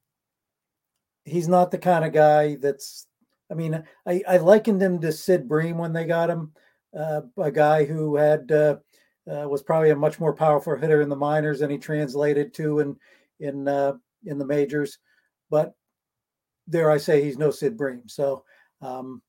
he's 1.25 1.49
not 1.49 1.73
the 1.73 1.79
kind 1.79 2.05
of 2.05 2.13
guy 2.13 2.55
that's 2.55 3.09
I 3.51 3.55
mean, 3.55 3.83
I, 4.07 4.23
I 4.29 4.37
likened 4.37 4.81
him 4.81 5.01
to 5.01 5.11
Sid 5.11 5.49
Bream 5.49 5.77
when 5.77 5.93
they 5.93 6.05
got 6.05 6.31
him, 6.31 6.53
uh, 6.97 7.23
a 7.37 7.51
guy 7.51 7.85
who 7.85 8.15
had 8.15 8.53
uh, 8.53 8.77
uh, 9.31 9.49
was 9.49 9.63
probably 9.63 9.91
a 9.91 9.97
much 9.97 10.19
more 10.19 10.33
powerful 10.33 10.77
hitter 10.77 11.03
in 11.03 11.09
the 11.09 11.17
minors 11.17 11.61
than 11.61 11.71
he 11.71 11.79
translated 11.79 12.55
to 12.55 12.81
in 12.81 12.97
in 13.41 13.69
uh, 13.69 13.93
in 14.25 14.39
the 14.39 14.47
majors. 14.47 14.99
But 15.51 15.75
there, 16.67 16.91
I 16.91 16.99
say 16.99 17.23
he's 17.23 17.39
no 17.39 17.51
Sid 17.51 17.77
Bream. 17.77 18.03
So 18.07 18.45
um, 18.81 19.23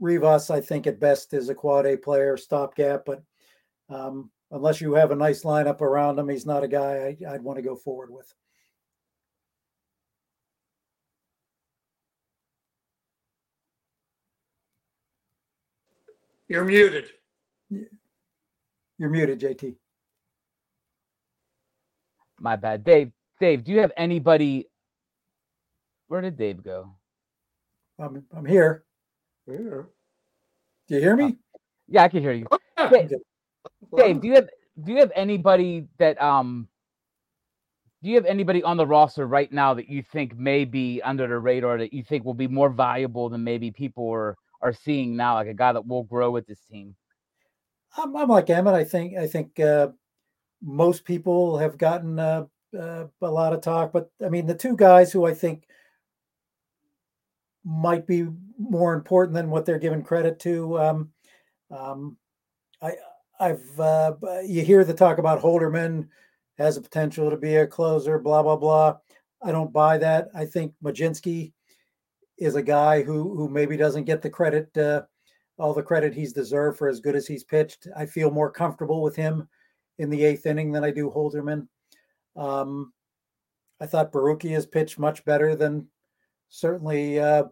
Rivas, 0.00 0.50
I 0.50 0.60
think 0.60 0.86
at 0.86 1.00
best 1.00 1.34
is 1.34 1.48
a 1.48 1.54
quad 1.54 1.86
A 1.86 1.96
player, 1.96 2.36
stopgap. 2.36 3.04
But 3.04 3.22
um, 3.88 4.30
unless 4.50 4.80
you 4.80 4.94
have 4.94 5.10
a 5.10 5.16
nice 5.16 5.42
lineup 5.42 5.80
around 5.80 6.18
him, 6.18 6.28
he's 6.28 6.46
not 6.46 6.64
a 6.64 6.68
guy 6.68 7.16
I, 7.26 7.32
would 7.32 7.42
want 7.42 7.56
to 7.56 7.62
go 7.62 7.76
forward 7.76 8.10
with. 8.10 8.32
You're 16.48 16.64
muted. 16.64 17.06
You're 18.98 19.10
muted, 19.10 19.40
JT. 19.40 19.76
My 22.40 22.56
bad. 22.56 22.84
Dave, 22.84 23.12
Dave, 23.40 23.64
do 23.64 23.72
you 23.72 23.80
have 23.80 23.92
anybody? 23.96 24.68
Where 26.08 26.20
did 26.20 26.36
Dave 26.36 26.62
go? 26.62 26.94
I'm, 27.98 28.24
I'm 28.34 28.44
here. 28.44 28.84
Yeah. 29.46 29.82
Do 30.88 30.94
you 30.94 31.00
hear 31.00 31.16
me? 31.16 31.24
Uh, 31.24 31.30
yeah, 31.88 32.04
I 32.04 32.08
can 32.08 32.22
hear 32.22 32.32
you. 32.32 32.46
Dave, 32.90 33.10
Dave, 33.96 34.20
do 34.20 34.28
you 34.28 34.34
have 34.34 34.48
do 34.82 34.92
you 34.92 34.98
have 34.98 35.12
anybody 35.14 35.86
that 35.98 36.20
um 36.20 36.68
do 38.02 38.10
you 38.10 38.16
have 38.16 38.26
anybody 38.26 38.62
on 38.62 38.76
the 38.76 38.86
roster 38.86 39.26
right 39.26 39.50
now 39.50 39.74
that 39.74 39.88
you 39.88 40.02
think 40.02 40.36
may 40.36 40.64
be 40.64 41.00
under 41.02 41.26
the 41.26 41.38
radar 41.38 41.78
that 41.78 41.92
you 41.92 42.02
think 42.04 42.24
will 42.24 42.34
be 42.34 42.48
more 42.48 42.70
valuable 42.70 43.28
than 43.28 43.44
maybe 43.44 43.70
people 43.70 44.10
are 44.10 44.36
are 44.62 44.72
seeing 44.72 45.16
now, 45.16 45.34
like 45.34 45.48
a 45.48 45.54
guy 45.54 45.72
that 45.72 45.86
will 45.86 46.02
grow 46.04 46.30
with 46.30 46.46
this 46.46 46.60
team? 46.70 46.94
I'm, 47.96 48.16
I'm 48.16 48.28
like 48.28 48.50
Emmet. 48.50 48.74
I 48.74 48.84
think 48.84 49.16
I 49.16 49.26
think 49.26 49.58
uh, 49.60 49.88
most 50.62 51.04
people 51.04 51.58
have 51.58 51.78
gotten 51.78 52.18
uh, 52.18 52.46
uh, 52.78 53.06
a 53.22 53.30
lot 53.30 53.52
of 53.52 53.60
talk, 53.60 53.92
but 53.92 54.10
I 54.24 54.28
mean 54.28 54.46
the 54.46 54.54
two 54.54 54.76
guys 54.76 55.12
who 55.12 55.26
I 55.26 55.34
think 55.34 55.64
might 57.64 58.06
be 58.06 58.28
more 58.58 58.94
important 58.94 59.34
than 59.34 59.50
what 59.50 59.66
they're 59.66 59.78
given 59.78 60.02
credit 60.02 60.38
to. 60.40 60.78
Um, 60.78 61.10
um, 61.70 62.16
I 62.82 62.92
I've 63.40 63.80
uh, 63.80 64.14
you 64.44 64.62
hear 64.62 64.84
the 64.84 64.94
talk 64.94 65.18
about 65.18 65.40
Holderman 65.40 66.08
has 66.58 66.76
a 66.76 66.80
potential 66.82 67.30
to 67.30 67.36
be 67.36 67.56
a 67.56 67.66
closer, 67.66 68.18
blah 68.18 68.42
blah 68.42 68.56
blah. 68.56 68.96
I 69.42 69.52
don't 69.52 69.72
buy 69.72 69.98
that. 69.98 70.28
I 70.34 70.46
think 70.46 70.72
Mlodzinski 70.82 71.52
is 72.38 72.54
a 72.54 72.62
guy 72.62 73.02
who 73.02 73.34
who 73.36 73.48
maybe 73.48 73.76
doesn't 73.76 74.04
get 74.04 74.22
the 74.22 74.30
credit, 74.30 74.76
uh, 74.76 75.02
all 75.58 75.72
the 75.74 75.82
credit 75.82 76.14
he's 76.14 76.32
deserved 76.32 76.78
for 76.78 76.88
as 76.88 77.00
good 77.00 77.16
as 77.16 77.26
he's 77.26 77.44
pitched. 77.44 77.88
I 77.96 78.06
feel 78.06 78.30
more 78.30 78.50
comfortable 78.50 79.02
with 79.02 79.16
him 79.16 79.48
in 79.98 80.10
the 80.10 80.24
eighth 80.24 80.46
inning 80.46 80.72
than 80.72 80.84
I 80.84 80.90
do 80.90 81.10
Holderman. 81.10 81.66
Um, 82.36 82.92
I 83.80 83.86
thought 83.86 84.12
Borucki 84.12 84.50
has 84.50 84.66
pitched 84.66 84.98
much 84.98 85.24
better 85.24 85.56
than 85.56 85.86
certainly 86.48 87.18
uh, 87.18 87.44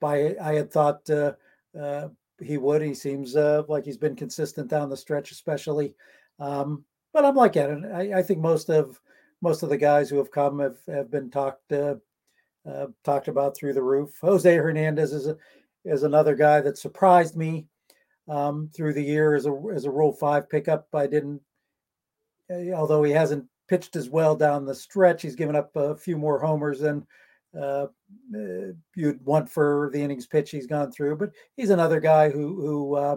by 0.00 0.36
I 0.40 0.54
had 0.54 0.72
thought 0.72 1.08
uh, 1.10 1.32
uh, 1.78 2.08
he 2.40 2.58
would. 2.58 2.82
He 2.82 2.94
seems 2.94 3.36
uh, 3.36 3.62
like 3.68 3.84
he's 3.84 3.96
been 3.96 4.16
consistent 4.16 4.68
down 4.68 4.90
the 4.90 4.96
stretch, 4.96 5.30
especially. 5.30 5.94
Um, 6.38 6.84
but 7.12 7.24
I'm 7.24 7.34
like 7.34 7.56
it. 7.56 7.84
I, 7.92 8.18
I 8.18 8.22
think 8.22 8.40
most 8.40 8.68
of 8.70 9.00
most 9.40 9.62
of 9.62 9.68
the 9.68 9.76
guys 9.76 10.10
who 10.10 10.18
have 10.18 10.30
come 10.30 10.58
have, 10.58 10.78
have 10.88 11.10
been 11.10 11.30
talked 11.30 11.72
uh, 11.72 11.96
uh, 12.68 12.86
talked 13.04 13.28
about 13.28 13.56
through 13.56 13.72
the 13.72 13.82
roof. 13.82 14.18
Jose 14.20 14.54
Hernandez 14.54 15.12
is 15.12 15.26
a, 15.26 15.36
is 15.84 16.02
another 16.02 16.34
guy 16.34 16.60
that 16.60 16.78
surprised 16.78 17.36
me 17.36 17.66
um, 18.28 18.70
through 18.74 18.94
the 18.94 19.02
year 19.02 19.34
as 19.34 19.46
a 19.46 19.62
as 19.74 19.84
a 19.84 19.90
Rule 19.90 20.12
Five 20.12 20.48
pickup. 20.48 20.86
I 20.92 21.06
didn't, 21.06 21.40
eh, 22.50 22.72
although 22.72 23.02
he 23.02 23.12
hasn't 23.12 23.46
pitched 23.68 23.96
as 23.96 24.08
well 24.08 24.34
down 24.34 24.64
the 24.64 24.74
stretch. 24.74 25.22
He's 25.22 25.36
given 25.36 25.56
up 25.56 25.74
a 25.76 25.96
few 25.96 26.16
more 26.16 26.38
homers 26.38 26.80
than 26.80 27.06
uh, 27.56 27.86
uh, 28.34 28.72
you'd 28.94 29.24
want 29.24 29.48
for 29.48 29.90
the 29.92 30.02
innings 30.02 30.26
pitch 30.26 30.50
he's 30.50 30.66
gone 30.66 30.92
through. 30.92 31.16
But 31.16 31.30
he's 31.56 31.70
another 31.70 32.00
guy 32.00 32.30
who 32.30 32.60
who 32.60 32.94
uh, 32.94 33.16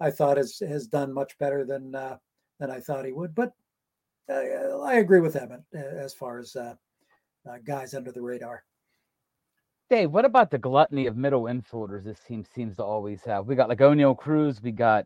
I 0.00 0.10
thought 0.10 0.36
has 0.36 0.58
has 0.60 0.86
done 0.86 1.12
much 1.12 1.38
better 1.38 1.64
than 1.64 1.94
uh, 1.94 2.16
than 2.58 2.70
I 2.70 2.80
thought 2.80 3.04
he 3.04 3.12
would. 3.12 3.34
But 3.34 3.52
uh, 4.28 4.80
I 4.82 4.94
agree 4.94 5.20
with 5.20 5.36
Emmet 5.36 5.62
uh, 5.74 5.78
as 5.78 6.14
far 6.14 6.38
as 6.38 6.56
guys 7.64 7.94
under 7.94 8.12
the 8.12 8.22
radar. 8.22 8.64
Dave, 9.90 10.12
what 10.12 10.24
about 10.24 10.52
the 10.52 10.58
gluttony 10.58 11.06
of 11.06 11.16
middle 11.16 11.42
infielders 11.42 12.04
this 12.04 12.20
team 12.20 12.44
seems 12.44 12.76
to 12.76 12.84
always 12.84 13.24
have? 13.24 13.46
We 13.46 13.56
got 13.56 13.68
like 13.68 13.78
Oneil 13.78 14.16
Cruz, 14.16 14.62
we 14.62 14.70
got 14.70 15.04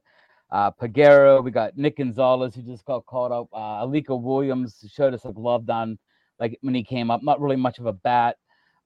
uh, 0.50 0.70
Peguero, 0.72 1.42
we 1.42 1.50
got 1.50 1.78
Nick 1.78 1.96
Gonzalez 1.96 2.54
who 2.54 2.60
just 2.60 2.84
got 2.84 3.06
caught 3.06 3.32
up. 3.32 3.48
Uh, 3.50 3.86
Alika 3.86 4.20
Williams 4.20 4.84
showed 4.94 5.14
us 5.14 5.24
a 5.24 5.32
glove 5.32 5.64
down 5.64 5.98
like 6.38 6.58
when 6.60 6.74
he 6.74 6.84
came 6.84 7.10
up, 7.10 7.22
not 7.22 7.40
really 7.40 7.56
much 7.56 7.78
of 7.78 7.86
a 7.86 7.94
bat. 7.94 8.36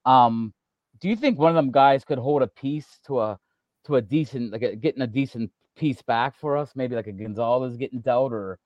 Um, 0.06 0.54
do 1.00 1.08
you 1.08 1.16
think 1.16 1.36
one 1.36 1.50
of 1.50 1.56
them 1.56 1.72
guys 1.72 2.04
could 2.04 2.18
hold 2.18 2.42
a 2.42 2.46
piece 2.46 3.00
to 3.08 3.18
a 3.18 3.38
to 3.86 3.96
a 3.96 4.00
decent 4.00 4.52
like 4.52 4.62
a, 4.62 4.76
getting 4.76 5.02
a 5.02 5.06
decent 5.08 5.50
piece 5.74 6.00
back 6.02 6.36
for 6.36 6.56
us? 6.56 6.70
Maybe 6.76 6.94
like 6.94 7.08
a 7.08 7.12
Gonzalez 7.12 7.76
getting 7.76 8.02
dealt, 8.02 8.32
or 8.32 8.60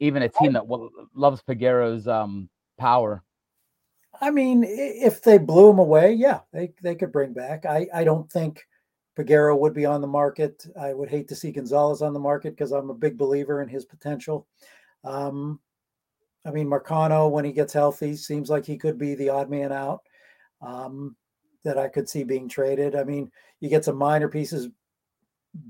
even 0.00 0.22
a 0.22 0.30
team 0.30 0.54
that 0.54 0.64
loves 1.14 1.42
Peguero's 1.42 2.08
um, 2.08 2.48
power. 2.78 3.22
I 4.20 4.30
mean, 4.30 4.64
if 4.66 5.22
they 5.22 5.38
blew 5.38 5.70
him 5.70 5.78
away, 5.78 6.12
yeah, 6.12 6.40
they, 6.52 6.72
they 6.82 6.94
could 6.94 7.12
bring 7.12 7.32
back. 7.32 7.66
I, 7.66 7.86
I 7.94 8.04
don't 8.04 8.30
think 8.30 8.66
Peguero 9.16 9.58
would 9.58 9.74
be 9.74 9.86
on 9.86 10.00
the 10.00 10.06
market. 10.06 10.66
I 10.80 10.92
would 10.92 11.08
hate 11.08 11.28
to 11.28 11.36
see 11.36 11.52
Gonzalez 11.52 12.02
on 12.02 12.12
the 12.12 12.20
market 12.20 12.50
because 12.50 12.72
I'm 12.72 12.90
a 12.90 12.94
big 12.94 13.16
believer 13.16 13.62
in 13.62 13.68
his 13.68 13.84
potential. 13.84 14.46
Um, 15.04 15.60
I 16.44 16.50
mean, 16.50 16.68
Marcano, 16.68 17.30
when 17.30 17.44
he 17.44 17.52
gets 17.52 17.72
healthy, 17.72 18.16
seems 18.16 18.50
like 18.50 18.64
he 18.64 18.78
could 18.78 18.98
be 18.98 19.14
the 19.14 19.28
odd 19.28 19.50
man 19.50 19.72
out 19.72 20.02
um, 20.62 21.16
that 21.64 21.78
I 21.78 21.88
could 21.88 22.08
see 22.08 22.24
being 22.24 22.48
traded. 22.48 22.96
I 22.96 23.04
mean, 23.04 23.30
you 23.60 23.68
get 23.68 23.84
some 23.84 23.96
minor 23.96 24.28
pieces. 24.28 24.68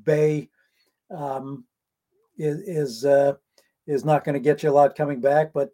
Bae 0.04 0.48
um, 1.10 1.64
is 2.36 2.60
is, 2.60 3.04
uh, 3.04 3.34
is 3.86 4.04
not 4.04 4.24
going 4.24 4.34
to 4.34 4.40
get 4.40 4.62
you 4.62 4.70
a 4.70 4.72
lot 4.72 4.96
coming 4.96 5.20
back, 5.20 5.52
but 5.52 5.70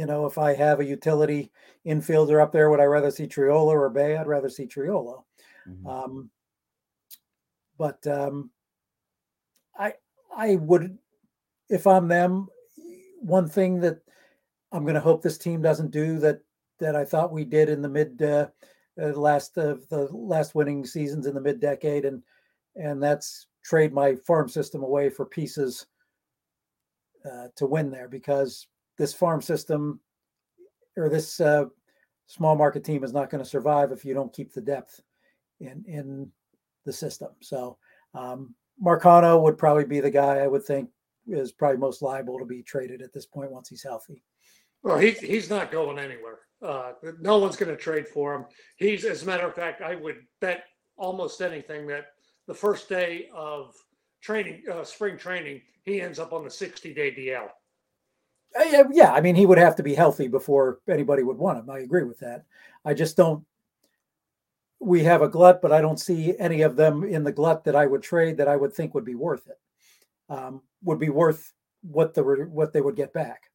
you 0.00 0.06
know, 0.06 0.24
if 0.24 0.38
I 0.38 0.54
have 0.54 0.80
a 0.80 0.84
utility 0.84 1.52
infielder 1.86 2.42
up 2.42 2.52
there, 2.52 2.70
would 2.70 2.80
I 2.80 2.84
rather 2.84 3.10
see 3.10 3.26
Triolo 3.26 3.66
or 3.66 3.90
Bae? 3.90 4.16
I'd 4.16 4.26
rather 4.26 4.48
see 4.48 4.66
Triolo. 4.66 5.24
Mm-hmm. 5.68 5.86
Um, 5.86 6.30
but 7.76 8.06
um, 8.06 8.50
I 9.78 9.92
I 10.34 10.56
would, 10.56 10.96
if 11.68 11.86
I'm 11.86 12.08
them, 12.08 12.48
one 13.20 13.46
thing 13.46 13.78
that 13.80 13.98
I'm 14.72 14.84
going 14.84 14.94
to 14.94 15.02
hope 15.02 15.20
this 15.20 15.36
team 15.36 15.60
doesn't 15.60 15.90
do 15.90 16.18
that 16.20 16.40
that 16.78 16.96
I 16.96 17.04
thought 17.04 17.30
we 17.30 17.44
did 17.44 17.68
in 17.68 17.82
the 17.82 17.88
mid 17.90 18.22
uh, 18.22 18.46
uh, 18.98 19.08
last 19.08 19.58
of 19.58 19.86
the 19.90 20.08
last 20.12 20.54
winning 20.54 20.86
seasons 20.86 21.26
in 21.26 21.34
the 21.34 21.42
mid 21.42 21.60
decade, 21.60 22.06
and 22.06 22.22
and 22.74 23.02
that's 23.02 23.48
trade 23.62 23.92
my 23.92 24.14
farm 24.26 24.48
system 24.48 24.82
away 24.82 25.10
for 25.10 25.26
pieces 25.26 25.88
uh, 27.30 27.48
to 27.56 27.66
win 27.66 27.90
there 27.90 28.08
because 28.08 28.66
this 29.00 29.14
farm 29.14 29.40
system 29.40 29.98
or 30.94 31.08
this 31.08 31.40
uh, 31.40 31.64
small 32.26 32.54
market 32.54 32.84
team 32.84 33.02
is 33.02 33.14
not 33.14 33.30
going 33.30 33.42
to 33.42 33.48
survive 33.48 33.92
if 33.92 34.04
you 34.04 34.12
don't 34.12 34.34
keep 34.34 34.52
the 34.52 34.60
depth 34.60 35.00
in 35.58 35.82
in 35.88 36.30
the 36.84 36.92
system. 36.92 37.30
So 37.40 37.78
um, 38.14 38.54
Marcano 38.82 39.42
would 39.42 39.56
probably 39.56 39.86
be 39.86 40.00
the 40.00 40.10
guy 40.10 40.36
I 40.36 40.46
would 40.46 40.64
think 40.64 40.90
is 41.26 41.50
probably 41.50 41.78
most 41.78 42.02
liable 42.02 42.38
to 42.38 42.44
be 42.44 42.62
traded 42.62 43.00
at 43.00 43.12
this 43.12 43.24
point 43.24 43.50
once 43.50 43.70
he's 43.70 43.82
healthy. 43.82 44.22
Well, 44.82 44.98
he, 44.98 45.12
he's 45.12 45.48
not 45.48 45.72
going 45.72 45.98
anywhere. 45.98 46.40
Uh, 46.62 46.92
no 47.20 47.38
one's 47.38 47.56
going 47.56 47.70
to 47.70 47.82
trade 47.82 48.06
for 48.06 48.34
him. 48.34 48.44
He's, 48.76 49.04
as 49.04 49.22
a 49.22 49.26
matter 49.26 49.46
of 49.46 49.54
fact, 49.54 49.80
I 49.80 49.94
would 49.94 50.16
bet 50.40 50.64
almost 50.96 51.40
anything 51.40 51.86
that 51.86 52.06
the 52.46 52.54
first 52.54 52.88
day 52.88 53.28
of 53.34 53.74
training, 54.20 54.62
uh, 54.70 54.84
spring 54.84 55.16
training, 55.16 55.62
he 55.84 56.00
ends 56.02 56.18
up 56.18 56.32
on 56.32 56.44
the 56.44 56.50
60 56.50 56.92
day 56.92 57.12
DL. 57.12 57.48
Uh, 58.58 58.84
yeah, 58.90 59.12
I 59.12 59.20
mean, 59.20 59.34
he 59.34 59.46
would 59.46 59.58
have 59.58 59.76
to 59.76 59.82
be 59.82 59.94
healthy 59.94 60.28
before 60.28 60.80
anybody 60.88 61.22
would 61.22 61.38
want 61.38 61.58
him. 61.58 61.70
I 61.70 61.80
agree 61.80 62.04
with 62.04 62.18
that. 62.20 62.44
I 62.84 62.94
just 62.94 63.16
don't. 63.16 63.44
We 64.80 65.04
have 65.04 65.22
a 65.22 65.28
glut, 65.28 65.60
but 65.60 65.72
I 65.72 65.80
don't 65.80 66.00
see 66.00 66.34
any 66.38 66.62
of 66.62 66.74
them 66.74 67.04
in 67.04 67.22
the 67.22 67.32
glut 67.32 67.64
that 67.64 67.76
I 67.76 67.86
would 67.86 68.02
trade 68.02 68.38
that 68.38 68.48
I 68.48 68.56
would 68.56 68.72
think 68.72 68.94
would 68.94 69.04
be 69.04 69.14
worth 69.14 69.46
it. 69.46 69.58
Um, 70.32 70.62
would 70.82 70.98
be 70.98 71.10
worth 71.10 71.52
what 71.82 72.14
the 72.14 72.22
what 72.22 72.72
they 72.72 72.80
would 72.80 72.96
get 72.96 73.12
back. 73.12 73.50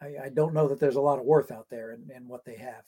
I, 0.00 0.14
I 0.24 0.28
don't 0.30 0.54
know 0.54 0.66
that 0.68 0.80
there's 0.80 0.96
a 0.96 1.00
lot 1.00 1.18
of 1.18 1.24
worth 1.24 1.50
out 1.50 1.68
there 1.68 1.92
in, 1.92 2.10
in 2.14 2.26
what 2.26 2.44
they 2.44 2.56
have. 2.56 2.84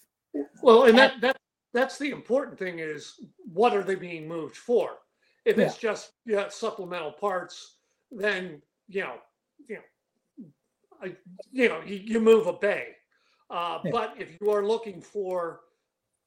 Well, 0.62 0.84
and 0.84 0.96
that 0.96 1.20
that 1.20 1.36
that's 1.72 1.98
the 1.98 2.10
important 2.10 2.58
thing 2.58 2.78
is 2.78 3.20
what 3.52 3.74
are 3.74 3.82
they 3.82 3.94
being 3.94 4.26
moved 4.26 4.56
for? 4.56 4.98
If 5.44 5.58
yeah. 5.58 5.64
it's 5.64 5.76
just 5.76 6.12
yeah, 6.24 6.48
supplemental 6.48 7.12
parts, 7.12 7.76
then 8.10 8.62
you 8.88 9.02
know, 9.02 9.14
you 9.68 9.76
know, 9.76 9.82
I, 9.82 9.91
you 11.50 11.68
know, 11.68 11.80
you, 11.84 11.96
you 11.96 12.20
move 12.20 12.46
a 12.46 12.52
Bae. 12.52 12.88
Uh, 13.50 13.80
yeah. 13.84 13.90
But 13.90 14.14
if 14.18 14.40
you 14.40 14.50
are 14.50 14.66
looking 14.66 15.00
for 15.00 15.60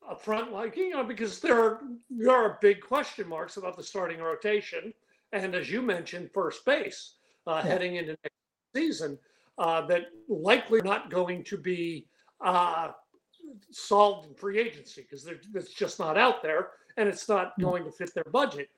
a 0.10 0.16
front 0.16 0.52
like 0.52 0.78
you 0.78 0.92
know, 0.92 1.04
because 1.04 1.40
there 1.40 1.60
are 1.60 1.82
there 2.10 2.36
are 2.36 2.60
big 2.62 2.82
question 2.82 3.28
marks 3.28 3.58
about 3.58 3.76
the 3.76 3.84
starting 3.84 4.20
rotation, 4.20 4.94
and 5.32 5.56
as 5.56 5.70
you 5.72 5.82
mentioned, 5.82 6.30
first 6.34 6.64
base 6.66 7.16
uh, 7.48 7.62
yeah. 7.64 7.72
heading 7.72 7.96
into 7.96 8.12
next 8.24 8.36
season 8.76 9.18
uh, 9.58 9.86
that 9.88 10.08
likely 10.30 10.82
not 10.82 11.10
going 11.10 11.44
to 11.44 11.58
be 11.58 12.08
uh, 12.44 12.90
solved 13.72 14.28
in 14.28 14.34
free 14.36 14.60
agency 14.60 15.02
because 15.02 15.28
it's 15.54 15.74
just 15.74 16.00
not 16.00 16.18
out 16.18 16.42
there 16.42 16.70
and 16.98 17.08
it's 17.08 17.28
not 17.28 17.54
hmm. 17.56 17.64
going 17.64 17.84
to 17.84 17.92
fit 17.92 18.14
their 18.14 18.26
budget. 18.32 18.70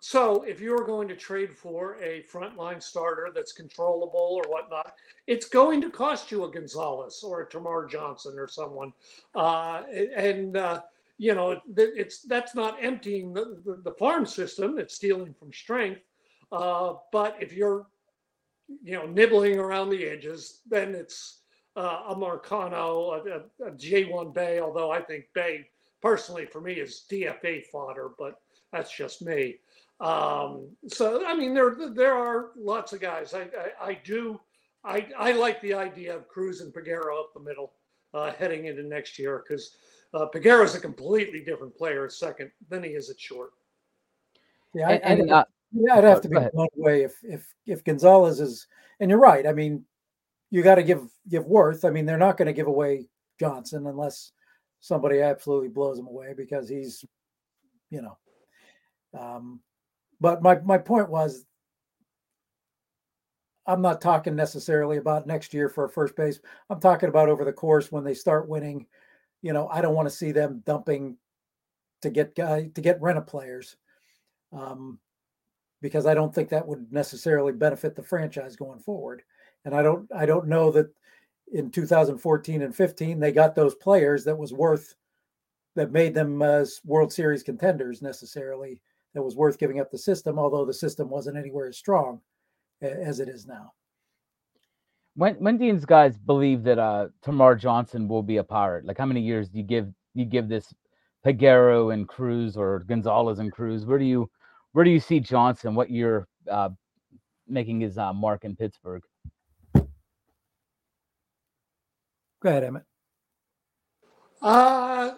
So 0.00 0.42
if 0.42 0.60
you're 0.60 0.84
going 0.84 1.08
to 1.08 1.16
trade 1.16 1.56
for 1.56 1.96
a 2.02 2.22
frontline 2.22 2.82
starter 2.82 3.30
that's 3.34 3.52
controllable 3.52 4.40
or 4.44 4.50
whatnot, 4.50 4.94
it's 5.26 5.48
going 5.48 5.80
to 5.80 5.90
cost 5.90 6.30
you 6.30 6.44
a 6.44 6.50
Gonzalez 6.50 7.22
or 7.24 7.40
a 7.40 7.48
Termarr 7.48 7.90
Johnson 7.90 8.38
or 8.38 8.46
someone. 8.46 8.92
Uh, 9.34 9.82
and 10.14 10.56
uh, 10.56 10.82
you 11.18 11.34
know, 11.34 11.60
it's 11.76 12.22
that's 12.22 12.54
not 12.54 12.76
emptying 12.82 13.32
the, 13.32 13.80
the, 13.82 13.92
farm 13.92 14.26
system; 14.26 14.78
it's 14.78 14.94
stealing 14.94 15.32
from 15.32 15.50
strength. 15.50 16.02
Uh, 16.52 16.94
but 17.10 17.36
if 17.40 17.54
you're 17.54 17.86
you 18.82 18.94
know, 18.94 19.06
nibbling 19.06 19.58
around 19.58 19.88
the 19.88 20.04
edges, 20.04 20.60
then 20.68 20.94
it's 20.94 21.40
uh, 21.76 22.02
a 22.08 22.14
Marcano, 22.14 23.24
a 23.26 23.64
a, 23.64 23.70
a 23.70 24.60
although 24.60 24.90
I 24.90 25.00
think 25.00 25.24
Bae, 25.34 25.64
personally, 26.02 26.44
for 26.44 26.60
me, 26.60 26.74
is 26.74 27.04
DFA 27.10 27.64
fodder, 27.64 28.10
but 28.18 28.40
that's 28.72 28.94
just 28.94 29.22
me. 29.22 29.56
Um, 30.00 30.68
so, 30.88 31.26
I 31.26 31.34
mean, 31.34 31.54
there 31.54 31.74
there 31.94 32.14
are 32.14 32.50
lots 32.56 32.92
of 32.92 33.00
guys. 33.00 33.32
I, 33.32 33.42
I, 33.42 33.90
I 33.90 34.00
do, 34.04 34.40
I, 34.84 35.08
I 35.16 35.32
like 35.32 35.60
the 35.62 35.74
idea 35.74 36.14
of 36.14 36.28
Cruz 36.28 36.60
and 36.60 36.72
Peguero 36.72 37.18
up 37.18 37.32
the 37.32 37.40
middle 37.40 37.72
uh, 38.12 38.32
heading 38.32 38.66
into 38.66 38.82
next 38.82 39.18
year 39.18 39.42
because 39.42 39.76
uh, 40.12 40.26
Peguero 40.34 40.64
is 40.64 40.74
a 40.74 40.80
completely 40.80 41.40
different 41.40 41.74
player 41.76 42.04
at 42.04 42.12
second 42.12 42.50
than 42.68 42.82
he 42.82 42.90
is 42.90 43.08
at 43.10 43.18
short. 43.18 43.50
Yeah, 44.74 44.88
I, 44.88 44.92
and, 44.96 45.30
uh, 45.30 45.44
yeah, 45.72 45.94
I'd 45.94 46.04
have 46.04 46.20
to 46.22 46.28
be 46.28 46.36
blown 46.52 46.68
away 46.78 47.02
if 47.02 47.16
if 47.22 47.54
if 47.66 47.82
Gonzalez 47.82 48.40
is. 48.40 48.66
And 49.00 49.10
you're 49.10 49.20
right. 49.20 49.46
I 49.46 49.52
mean, 49.52 49.84
you 50.50 50.62
got 50.62 50.76
to 50.76 50.82
give 50.82 51.08
give 51.28 51.46
worth. 51.46 51.84
I 51.84 51.90
mean, 51.90 52.06
they're 52.06 52.16
not 52.16 52.36
going 52.36 52.46
to 52.46 52.52
give 52.52 52.66
away 52.66 53.08
Johnson 53.38 53.86
unless 53.86 54.32
somebody 54.80 55.20
absolutely 55.20 55.68
blows 55.68 55.98
him 55.98 56.06
away 56.06 56.34
because 56.34 56.68
he's, 56.68 57.04
you 57.90 58.02
know. 58.02 58.18
Um, 59.18 59.60
but 60.20 60.42
my 60.42 60.58
my 60.60 60.78
point 60.78 61.10
was, 61.10 61.44
I'm 63.66 63.82
not 63.82 64.00
talking 64.00 64.34
necessarily 64.34 64.96
about 64.96 65.26
next 65.26 65.52
year 65.52 65.68
for 65.68 65.88
first 65.88 66.16
base. 66.16 66.40
I'm 66.70 66.80
talking 66.80 67.08
about 67.08 67.28
over 67.28 67.44
the 67.44 67.52
course 67.52 67.90
when 67.90 68.04
they 68.04 68.14
start 68.14 68.48
winning. 68.48 68.86
You 69.42 69.52
know, 69.52 69.68
I 69.68 69.80
don't 69.80 69.94
want 69.94 70.08
to 70.08 70.14
see 70.14 70.32
them 70.32 70.62
dumping 70.64 71.16
to 72.02 72.10
get 72.10 72.34
guy 72.34 72.70
to 72.74 72.80
get 72.80 73.00
rent 73.00 73.26
players. 73.26 73.76
Um, 74.52 74.98
because 75.82 76.06
I 76.06 76.14
don't 76.14 76.34
think 76.34 76.48
that 76.48 76.66
would 76.66 76.92
necessarily 76.92 77.52
benefit 77.52 77.94
the 77.94 78.02
franchise 78.02 78.56
going 78.56 78.80
forward. 78.80 79.22
And 79.64 79.74
I 79.74 79.82
don't 79.82 80.08
I 80.14 80.26
don't 80.26 80.48
know 80.48 80.70
that 80.72 80.88
in 81.52 81.70
2014 81.70 82.62
and 82.62 82.74
15 82.74 83.20
they 83.20 83.32
got 83.32 83.54
those 83.54 83.74
players 83.76 84.24
that 84.24 84.36
was 84.36 84.52
worth 84.52 84.94
that 85.76 85.92
made 85.92 86.14
them 86.14 86.42
uh, 86.42 86.64
World 86.84 87.12
Series 87.12 87.42
contenders 87.42 88.02
necessarily. 88.02 88.80
That 89.16 89.22
was 89.22 89.34
worth 89.34 89.58
giving 89.58 89.80
up 89.80 89.90
the 89.90 89.96
system, 89.96 90.38
although 90.38 90.66
the 90.66 90.74
system 90.74 91.08
wasn't 91.08 91.38
anywhere 91.38 91.68
as 91.68 91.78
strong 91.78 92.20
as 92.82 93.18
it 93.18 93.30
is 93.30 93.46
now. 93.46 93.72
When 95.14 95.36
when 95.36 95.56
do 95.56 95.72
these 95.72 95.86
guys 95.86 96.18
believe 96.18 96.62
that 96.64 96.78
uh 96.78 97.08
Termarr 97.24 97.58
Johnson 97.58 98.08
will 98.08 98.22
be 98.22 98.36
a 98.36 98.44
pirate? 98.44 98.84
Like 98.84 98.98
how 98.98 99.06
many 99.06 99.22
years 99.22 99.48
do 99.48 99.56
you 99.56 99.64
give 99.64 99.90
you 100.12 100.26
give 100.26 100.50
this 100.50 100.70
Peguero 101.24 101.94
and 101.94 102.06
Cruz 102.06 102.58
or 102.58 102.80
Gonzalez 102.80 103.38
and 103.38 103.50
Cruz? 103.50 103.86
Where 103.86 103.98
do 103.98 104.04
you 104.04 104.28
where 104.72 104.84
do 104.84 104.90
you 104.90 105.00
see 105.00 105.18
Johnson? 105.18 105.74
What 105.74 105.90
year 105.90 106.28
uh, 106.50 106.68
making 107.48 107.80
his 107.80 107.96
uh, 107.96 108.12
mark 108.12 108.44
in 108.44 108.54
Pittsburgh? 108.54 109.00
Go 109.74 109.86
ahead, 112.44 112.64
Emmet. 112.64 112.82
Uh, 114.42 115.12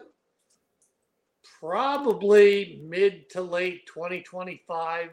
probably 1.60 2.80
mid 2.84 3.28
to 3.30 3.42
late 3.42 3.86
2025, 3.86 5.10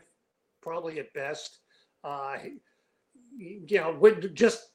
probably 0.61 0.99
at 0.99 1.13
best. 1.13 1.59
Uh, 2.03 2.37
you 3.37 3.79
know, 3.79 3.97
with 3.99 4.35
just 4.35 4.69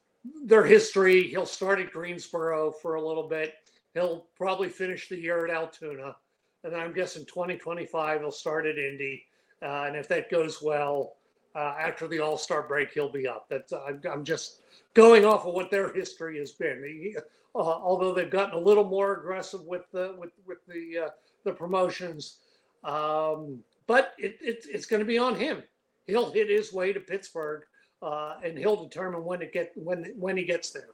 their 0.45 0.65
history, 0.65 1.23
he'll 1.23 1.45
start 1.45 1.79
at 1.79 1.91
Greensboro 1.91 2.71
for 2.71 2.95
a 2.95 3.07
little 3.07 3.27
bit. 3.27 3.55
He'll 3.93 4.27
probably 4.35 4.69
finish 4.69 5.07
the 5.07 5.17
year 5.17 5.45
at 5.45 5.53
Altoona. 5.53 6.15
And 6.63 6.75
I'm 6.75 6.93
guessing 6.93 7.25
2025, 7.25 8.21
he'll 8.21 8.31
start 8.31 8.65
at 8.65 8.77
Indy. 8.77 9.23
Uh, 9.61 9.85
and 9.87 9.95
if 9.95 10.07
that 10.09 10.29
goes 10.29 10.61
well, 10.61 11.15
uh, 11.55 11.75
after 11.79 12.07
the 12.07 12.19
All 12.19 12.37
Star 12.37 12.61
break, 12.63 12.91
he'll 12.93 13.11
be 13.11 13.27
up. 13.27 13.47
That's 13.49 13.73
I'm, 13.73 14.01
I'm, 14.09 14.23
just 14.23 14.61
going 14.93 15.25
off 15.25 15.45
of 15.45 15.53
what 15.53 15.69
their 15.69 15.91
history 15.91 16.37
has 16.39 16.51
been. 16.51 16.81
He, 16.83 17.15
uh, 17.17 17.59
although 17.59 18.13
they've 18.13 18.29
gotten 18.29 18.55
a 18.55 18.63
little 18.63 18.85
more 18.85 19.19
aggressive 19.19 19.61
with 19.65 19.83
the 19.91 20.15
with 20.17 20.31
with 20.47 20.59
the 20.67 21.07
uh, 21.07 21.09
the 21.43 21.51
promotions, 21.51 22.37
um, 22.83 23.59
but 23.87 24.13
it, 24.17 24.37
it, 24.41 24.65
it's 24.69 24.85
going 24.85 24.99
to 24.99 25.05
be 25.05 25.17
on 25.17 25.35
him. 25.35 25.63
He'll 26.07 26.31
hit 26.31 26.49
his 26.49 26.73
way 26.73 26.93
to 26.93 26.99
Pittsburgh, 26.99 27.63
uh, 28.01 28.35
and 28.43 28.57
he'll 28.57 28.83
determine 28.83 29.23
when 29.23 29.41
it 29.41 29.53
get 29.53 29.71
when 29.75 30.13
when 30.17 30.37
he 30.37 30.43
gets 30.43 30.71
there. 30.71 30.89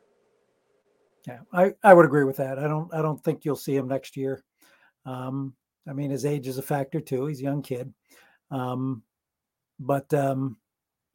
Yeah, 1.27 1.39
I, 1.53 1.73
I 1.83 1.93
would 1.93 2.05
agree 2.05 2.23
with 2.23 2.37
that. 2.37 2.59
I 2.59 2.67
don't 2.67 2.93
I 2.93 3.01
don't 3.01 3.21
think 3.23 3.43
you'll 3.43 3.55
see 3.55 3.75
him 3.75 3.87
next 3.87 4.15
year. 4.15 4.43
Um, 5.05 5.53
I 5.87 5.93
mean, 5.93 6.11
his 6.11 6.25
age 6.25 6.47
is 6.47 6.57
a 6.57 6.63
factor 6.63 6.99
too. 6.99 7.25
He's 7.25 7.39
a 7.39 7.43
young 7.43 7.61
kid, 7.61 7.93
um, 8.51 9.03
but 9.79 10.13
um, 10.13 10.57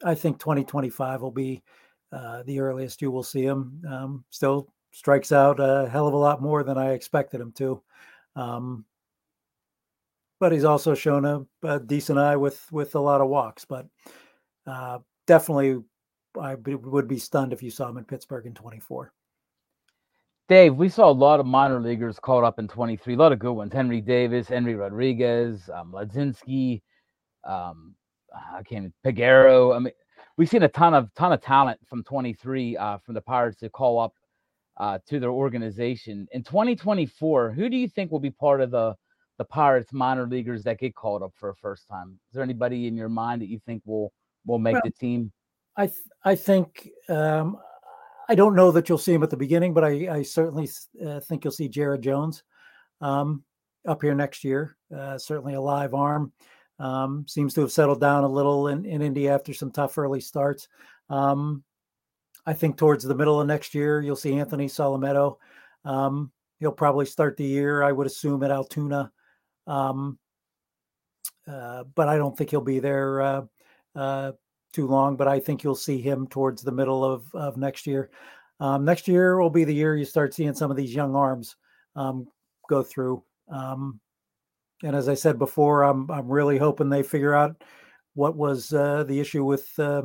I 0.03 0.15
think 0.15 0.39
2025 0.39 1.21
will 1.21 1.31
be 1.31 1.63
uh, 2.11 2.43
the 2.43 2.59
earliest 2.59 3.01
you 3.01 3.11
will 3.11 3.23
see 3.23 3.43
him. 3.43 3.81
Um, 3.89 4.23
still 4.29 4.67
strikes 4.91 5.31
out 5.31 5.59
a 5.59 5.89
hell 5.89 6.07
of 6.07 6.13
a 6.13 6.17
lot 6.17 6.41
more 6.41 6.63
than 6.63 6.77
I 6.77 6.91
expected 6.91 7.41
him 7.41 7.51
to. 7.53 7.81
Um, 8.35 8.85
but 10.43 10.51
he's 10.51 10.65
also 10.65 10.93
shown 10.93 11.23
a, 11.23 11.45
a, 11.65 11.79
decent 11.79 12.19
eye 12.19 12.35
with 12.35 12.69
with 12.69 12.95
a 12.95 12.99
lot 12.99 13.21
of 13.21 13.29
walks. 13.29 13.63
But 13.63 13.87
uh, 14.67 14.99
definitely, 15.25 15.81
I 16.37 16.55
would 16.55 17.07
be 17.07 17.17
stunned 17.17 17.53
if 17.53 17.63
you 17.63 17.71
saw 17.71 17.87
him 17.87 17.97
in 17.97 18.03
Pittsburgh 18.03 18.45
in 18.45 18.53
24. 18.53 19.13
Dave, 20.49 20.75
we 20.75 20.89
saw 20.89 21.09
a 21.09 21.13
lot 21.13 21.39
of 21.39 21.45
minor 21.45 21.79
leaguers 21.79 22.19
caught 22.19 22.43
up 22.43 22.59
in 22.59 22.67
23, 22.67 23.13
a 23.13 23.17
lot 23.17 23.31
of 23.31 23.39
good 23.39 23.53
ones. 23.53 23.71
Henry 23.71 24.01
Davis, 24.01 24.49
Henry 24.49 24.75
Rodriguez, 24.75 25.69
um, 25.73 25.93
Mlodzinski, 25.93 26.81
um, 27.45 27.95
I 28.53 28.63
can't 28.63 28.91
Peguero. 29.05 29.73
I 29.73 29.79
mean, 29.79 29.93
we've 30.35 30.49
seen 30.49 30.63
a 30.63 30.67
ton 30.67 30.93
of 30.93 31.09
ton 31.13 31.31
of 31.31 31.39
talent 31.39 31.79
from 31.87 32.03
23 32.03 32.75
uh, 32.75 32.97
from 32.97 33.13
the 33.13 33.21
Pirates 33.21 33.61
to 33.61 33.69
call 33.69 33.97
up 33.97 34.13
uh, 34.75 34.99
to 35.07 35.21
their 35.21 35.31
organization. 35.31 36.27
In 36.33 36.43
2024, 36.43 37.53
who 37.53 37.69
do 37.69 37.77
you 37.77 37.87
think 37.87 38.11
will 38.11 38.19
be 38.19 38.29
part 38.29 38.59
of 38.59 38.71
the 38.71 38.97
the 39.37 39.45
Pirates 39.45 39.91
minor 39.93 40.27
leaguers 40.27 40.63
that 40.63 40.79
get 40.79 40.95
called 40.95 41.23
up 41.23 41.33
for 41.35 41.49
a 41.49 41.55
first 41.55 41.87
time? 41.87 42.19
Is 42.29 42.33
there 42.33 42.43
anybody 42.43 42.87
in 42.87 42.95
your 42.95 43.09
mind 43.09 43.41
that 43.41 43.49
you 43.49 43.59
think 43.65 43.81
will 43.85 44.13
will 44.45 44.59
make 44.59 44.73
well, 44.73 44.81
the 44.85 44.91
team? 44.91 45.31
I 45.75 45.87
th- 45.87 45.97
I 46.23 46.35
think 46.35 46.89
um, 47.09 47.57
I 48.29 48.35
don't 48.35 48.55
know 48.55 48.71
that 48.71 48.89
you'll 48.89 48.97
see 48.97 49.13
him 49.13 49.23
at 49.23 49.29
the 49.29 49.37
beginning, 49.37 49.73
but 49.73 49.83
I, 49.83 50.17
I 50.17 50.21
certainly 50.23 50.69
uh, 51.05 51.19
think 51.21 51.43
you'll 51.43 51.51
see 51.51 51.67
Jared 51.67 52.01
Jones 52.01 52.43
um, 53.01 53.43
up 53.87 54.01
here 54.01 54.15
next 54.15 54.43
year. 54.43 54.77
Uh, 54.95 55.17
certainly 55.17 55.55
a 55.55 55.61
live 55.61 55.93
arm. 55.93 56.31
Um, 56.79 57.25
seems 57.27 57.53
to 57.53 57.61
have 57.61 57.71
settled 57.71 58.01
down 58.01 58.23
a 58.23 58.27
little 58.27 58.67
in, 58.67 58.85
in 58.85 59.01
Indy 59.01 59.29
after 59.29 59.53
some 59.53 59.71
tough 59.71 59.97
early 59.97 60.19
starts. 60.19 60.67
Um, 61.09 61.63
I 62.45 62.53
think 62.53 62.77
towards 62.77 63.03
the 63.03 63.15
middle 63.15 63.39
of 63.39 63.47
next 63.47 63.73
year, 63.73 64.01
you'll 64.01 64.15
see 64.15 64.37
Anthony 64.37 64.67
Solometo. 64.67 65.37
Um, 65.85 66.31
he'll 66.59 66.71
probably 66.71 67.05
start 67.05 67.37
the 67.37 67.45
year, 67.45 67.83
I 67.83 67.91
would 67.91 68.07
assume, 68.07 68.43
at 68.43 68.51
Altoona. 68.51 69.11
Um, 69.67 70.17
uh, 71.47 71.83
but 71.95 72.07
I 72.07 72.17
don't 72.17 72.37
think 72.37 72.49
he'll 72.49 72.61
be 72.61 72.79
there 72.79 73.21
uh, 73.21 73.41
uh, 73.95 74.31
too 74.71 74.87
long. 74.87 75.15
But 75.15 75.27
I 75.27 75.39
think 75.39 75.63
you'll 75.63 75.75
see 75.75 75.99
him 75.99 76.27
towards 76.27 76.61
the 76.61 76.71
middle 76.71 77.03
of, 77.03 77.25
of 77.33 77.57
next 77.57 77.85
year. 77.85 78.09
Um, 78.59 78.85
next 78.85 79.07
year 79.07 79.39
will 79.39 79.49
be 79.49 79.63
the 79.63 79.73
year 79.73 79.95
you 79.95 80.05
start 80.05 80.33
seeing 80.33 80.53
some 80.53 80.71
of 80.71 80.77
these 80.77 80.95
young 80.95 81.15
arms 81.15 81.55
um, 81.95 82.27
go 82.69 82.83
through. 82.83 83.23
Um, 83.49 83.99
and 84.83 84.95
as 84.95 85.09
I 85.09 85.13
said 85.13 85.39
before, 85.39 85.83
I'm 85.83 86.09
I'm 86.11 86.27
really 86.27 86.57
hoping 86.57 86.89
they 86.89 87.03
figure 87.03 87.33
out 87.33 87.63
what 88.15 88.35
was 88.35 88.73
uh, 88.73 89.03
the 89.03 89.19
issue 89.19 89.43
with 89.43 89.67
uh, 89.79 90.03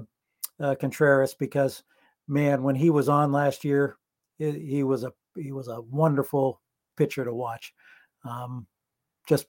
uh, 0.60 0.74
Contreras 0.76 1.34
because 1.34 1.82
man, 2.26 2.62
when 2.62 2.74
he 2.74 2.90
was 2.90 3.08
on 3.08 3.32
last 3.32 3.64
year, 3.64 3.96
it, 4.38 4.54
he 4.54 4.82
was 4.82 5.04
a 5.04 5.12
he 5.36 5.52
was 5.52 5.68
a 5.68 5.80
wonderful 5.80 6.60
pitcher 6.96 7.24
to 7.24 7.34
watch. 7.34 7.72
Just 9.28 9.46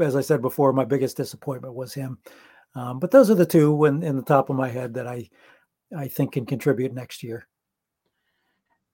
as 0.00 0.16
I 0.16 0.20
said 0.20 0.42
before, 0.42 0.72
my 0.72 0.84
biggest 0.84 1.16
disappointment 1.16 1.74
was 1.74 1.94
him. 1.94 2.18
Um, 2.74 2.98
but 2.98 3.10
those 3.10 3.30
are 3.30 3.36
the 3.36 3.46
two 3.46 3.84
in, 3.84 4.02
in 4.02 4.16
the 4.16 4.22
top 4.22 4.50
of 4.50 4.56
my 4.56 4.68
head 4.68 4.94
that 4.94 5.06
I 5.06 5.28
I 5.96 6.08
think 6.08 6.32
can 6.32 6.44
contribute 6.44 6.92
next 6.92 7.22
year. 7.22 7.46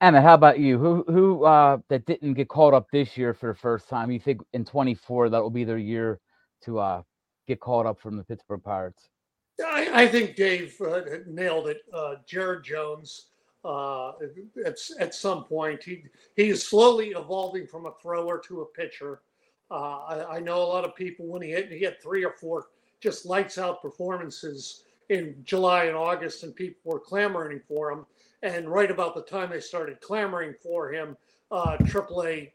Emmet, 0.02 0.22
how 0.22 0.34
about 0.34 0.58
you? 0.58 0.78
Who 0.78 1.04
who 1.08 1.44
uh, 1.44 1.78
that 1.88 2.06
didn't 2.06 2.34
get 2.34 2.48
called 2.48 2.74
up 2.74 2.86
this 2.90 3.16
year 3.16 3.34
for 3.34 3.52
the 3.52 3.58
first 3.58 3.88
time? 3.88 4.10
You 4.10 4.20
think 4.20 4.40
in 4.52 4.64
24 4.64 5.30
that 5.30 5.42
will 5.42 5.50
be 5.50 5.64
their 5.64 5.78
year 5.78 6.20
to 6.64 6.78
uh, 6.78 7.02
get 7.46 7.60
called 7.60 7.86
up 7.86 8.00
from 8.00 8.16
the 8.16 8.24
Pittsburgh 8.24 8.62
Pirates? 8.62 9.08
I, 9.62 9.90
I 9.92 10.08
think 10.08 10.36
Dave 10.36 10.74
uh, 10.80 11.00
nailed 11.26 11.68
it. 11.68 11.82
Uh, 11.92 12.16
Jared 12.26 12.64
Jones. 12.64 13.26
Uh, 13.62 14.12
at, 14.64 14.78
at 14.98 15.14
some 15.14 15.44
point, 15.44 15.82
he 15.82 16.04
he 16.34 16.48
is 16.48 16.66
slowly 16.66 17.10
evolving 17.10 17.66
from 17.66 17.84
a 17.84 17.92
thrower 18.00 18.38
to 18.38 18.62
a 18.62 18.66
pitcher. 18.66 19.20
Uh, 19.70 19.98
I, 19.98 20.36
I, 20.36 20.40
know 20.40 20.56
a 20.56 20.64
lot 20.64 20.84
of 20.84 20.96
people 20.96 21.26
when 21.26 21.42
he 21.42 21.50
hit, 21.50 21.70
he 21.70 21.82
had 21.82 22.02
three 22.02 22.24
or 22.24 22.32
four 22.32 22.66
just 23.00 23.24
lights 23.24 23.56
out 23.56 23.80
performances 23.80 24.84
in 25.10 25.36
July 25.44 25.84
and 25.84 25.96
August, 25.96 26.42
and 26.42 26.54
people 26.54 26.80
were 26.84 27.00
clamoring 27.00 27.60
for 27.68 27.90
him. 27.90 28.04
And 28.42 28.68
right 28.68 28.90
about 28.90 29.14
the 29.14 29.22
time 29.22 29.50
they 29.50 29.60
started 29.60 30.00
clamoring 30.00 30.54
for 30.62 30.92
him, 30.92 31.16
uh, 31.50 31.76
AAA 31.78 32.50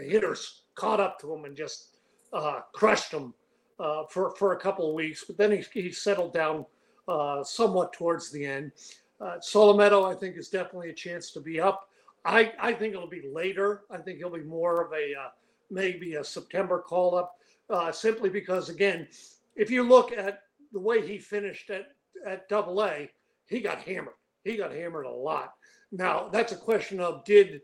hitters 0.00 0.62
caught 0.74 1.00
up 1.00 1.20
to 1.20 1.32
him 1.32 1.44
and 1.44 1.56
just 1.56 1.96
uh, 2.32 2.60
crushed 2.72 3.12
him 3.12 3.34
uh, 3.78 4.04
for 4.08 4.34
for 4.36 4.52
a 4.52 4.58
couple 4.58 4.88
of 4.88 4.94
weeks. 4.94 5.24
But 5.24 5.36
then 5.36 5.52
he, 5.52 5.64
he 5.72 5.92
settled 5.92 6.32
down 6.32 6.64
uh, 7.08 7.44
somewhat 7.44 7.92
towards 7.92 8.30
the 8.30 8.44
end. 8.44 8.72
Uh, 9.20 9.36
Solometo, 9.38 10.10
I 10.10 10.18
think, 10.18 10.36
is 10.36 10.48
definitely 10.48 10.90
a 10.90 10.94
chance 10.94 11.30
to 11.32 11.40
be 11.40 11.60
up. 11.60 11.88
I, 12.24 12.52
I 12.60 12.72
think 12.72 12.92
it'll 12.94 13.08
be 13.08 13.28
later. 13.32 13.82
I 13.90 13.98
think 13.98 14.18
he'll 14.18 14.30
be 14.30 14.42
more 14.42 14.84
of 14.84 14.92
a 14.92 15.14
uh, 15.18 15.28
maybe 15.70 16.14
a 16.14 16.24
September 16.24 16.78
call 16.78 17.14
up, 17.16 17.36
uh, 17.70 17.92
simply 17.92 18.28
because 18.28 18.68
again, 18.68 19.08
if 19.54 19.70
you 19.70 19.82
look 19.82 20.12
at 20.12 20.42
the 20.72 20.80
way 20.80 21.06
he 21.06 21.18
finished 21.18 21.70
at 21.70 21.88
at 22.24 22.48
Double 22.48 22.82
A, 22.82 23.10
he 23.46 23.60
got 23.60 23.80
hammered. 23.82 24.14
He 24.44 24.56
got 24.56 24.72
hammered 24.72 25.06
a 25.06 25.10
lot. 25.10 25.54
Now 25.92 26.28
that's 26.28 26.52
a 26.52 26.56
question 26.56 27.00
of 27.00 27.24
did 27.24 27.62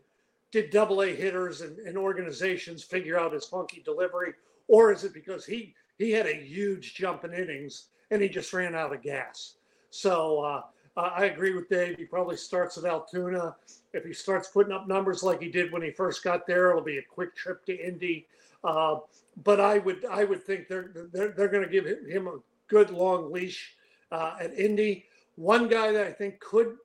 did 0.51 0.69
Double 0.69 1.01
A 1.01 1.15
hitters 1.15 1.61
and, 1.61 1.79
and 1.79 1.97
organizations 1.97 2.83
figure 2.83 3.19
out 3.19 3.33
his 3.33 3.45
funky 3.45 3.81
delivery, 3.83 4.33
or 4.67 4.91
is 4.91 5.03
it 5.03 5.13
because 5.13 5.45
he 5.45 5.75
he 5.97 6.11
had 6.11 6.27
a 6.27 6.33
huge 6.33 6.95
jump 6.95 7.23
in 7.23 7.33
innings 7.33 7.87
and 8.11 8.21
he 8.21 8.29
just 8.29 8.53
ran 8.53 8.75
out 8.75 8.93
of 8.93 9.01
gas? 9.01 9.55
So 9.89 10.41
uh, 10.41 10.61
I 10.95 11.25
agree 11.25 11.53
with 11.53 11.69
Dave. 11.69 11.97
He 11.97 12.05
probably 12.05 12.37
starts 12.37 12.77
at 12.77 12.85
Altoona. 12.85 13.55
If 13.93 14.05
he 14.05 14.13
starts 14.13 14.49
putting 14.49 14.73
up 14.73 14.87
numbers 14.87 15.23
like 15.23 15.41
he 15.41 15.49
did 15.49 15.71
when 15.71 15.81
he 15.81 15.89
first 15.89 16.23
got 16.23 16.45
there, 16.45 16.69
it'll 16.69 16.83
be 16.83 16.99
a 16.99 17.03
quick 17.03 17.35
trip 17.35 17.65
to 17.65 17.75
Indy. 17.75 18.27
Uh, 18.63 18.97
but 19.43 19.59
I 19.59 19.79
would 19.79 20.05
I 20.05 20.23
would 20.23 20.43
think 20.43 20.67
they're 20.67 20.91
they're, 21.11 21.29
they're 21.29 21.47
going 21.47 21.63
to 21.63 21.69
give 21.69 21.85
him 21.85 22.27
a 22.27 22.37
good 22.67 22.91
long 22.91 23.31
leash 23.31 23.75
uh, 24.11 24.35
at 24.39 24.53
Indy. 24.53 25.05
One 25.35 25.67
guy 25.67 25.91
that 25.91 26.05
I 26.05 26.11
think 26.11 26.39
could 26.39 26.75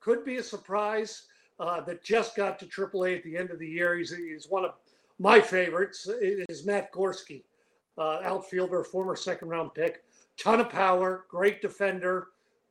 could 0.00 0.24
be 0.24 0.36
a 0.36 0.42
surprise 0.42 1.24
uh, 1.60 1.80
that 1.82 2.02
just 2.02 2.36
got 2.36 2.58
to 2.60 2.66
AAA 2.66 3.18
at 3.18 3.24
the 3.24 3.36
end 3.36 3.50
of 3.50 3.58
the 3.58 3.66
year. 3.66 3.96
He's, 3.96 4.14
he's 4.14 4.46
one 4.48 4.64
of 4.64 4.72
my 5.18 5.40
favorites. 5.40 6.08
Is 6.20 6.64
Matt 6.64 6.92
Gorski, 6.92 7.42
uh, 7.98 8.20
outfielder, 8.22 8.84
former 8.84 9.16
second 9.16 9.48
round 9.48 9.74
pick, 9.74 10.04
ton 10.38 10.60
of 10.60 10.70
power, 10.70 11.26
great 11.28 11.60
defender. 11.60 12.28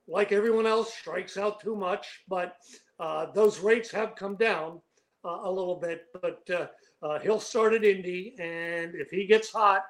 Like 0.07 0.31
everyone 0.31 0.65
else, 0.65 0.93
strikes 0.93 1.37
out 1.37 1.59
too 1.59 1.75
much, 1.75 2.21
but 2.27 2.57
uh, 2.99 3.27
those 3.33 3.59
rates 3.59 3.91
have 3.91 4.15
come 4.15 4.35
down 4.35 4.79
uh, 5.25 5.39
a 5.43 5.51
little 5.51 5.75
bit. 5.75 6.05
But 6.21 6.41
uh, 6.49 6.67
uh, 7.05 7.19
he'll 7.19 7.39
start 7.39 7.73
at 7.73 7.83
Indy, 7.83 8.35
and 8.39 8.95
if 8.95 9.09
he 9.09 9.25
gets 9.25 9.51
hot, 9.51 9.83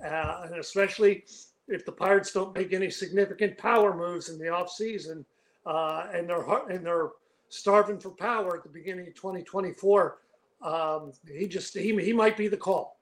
and 0.00 0.54
especially 0.56 1.24
if 1.68 1.84
the 1.86 1.92
Pirates 1.92 2.32
don't 2.32 2.54
make 2.54 2.72
any 2.72 2.90
significant 2.90 3.56
power 3.56 3.96
moves 3.96 4.28
in 4.28 4.38
the 4.38 4.46
offseason, 4.46 5.24
uh, 5.66 6.06
and 6.12 6.28
they're 6.28 6.44
and 6.68 6.84
they're 6.84 7.10
starving 7.48 7.98
for 7.98 8.10
power 8.10 8.56
at 8.56 8.62
the 8.62 8.68
beginning 8.68 9.06
of 9.06 9.14
2024, 9.14 10.18
um, 10.62 11.12
he 11.30 11.46
just 11.46 11.76
he, 11.76 11.96
he 12.02 12.12
might 12.12 12.36
be 12.36 12.48
the 12.48 12.56
call. 12.56 12.98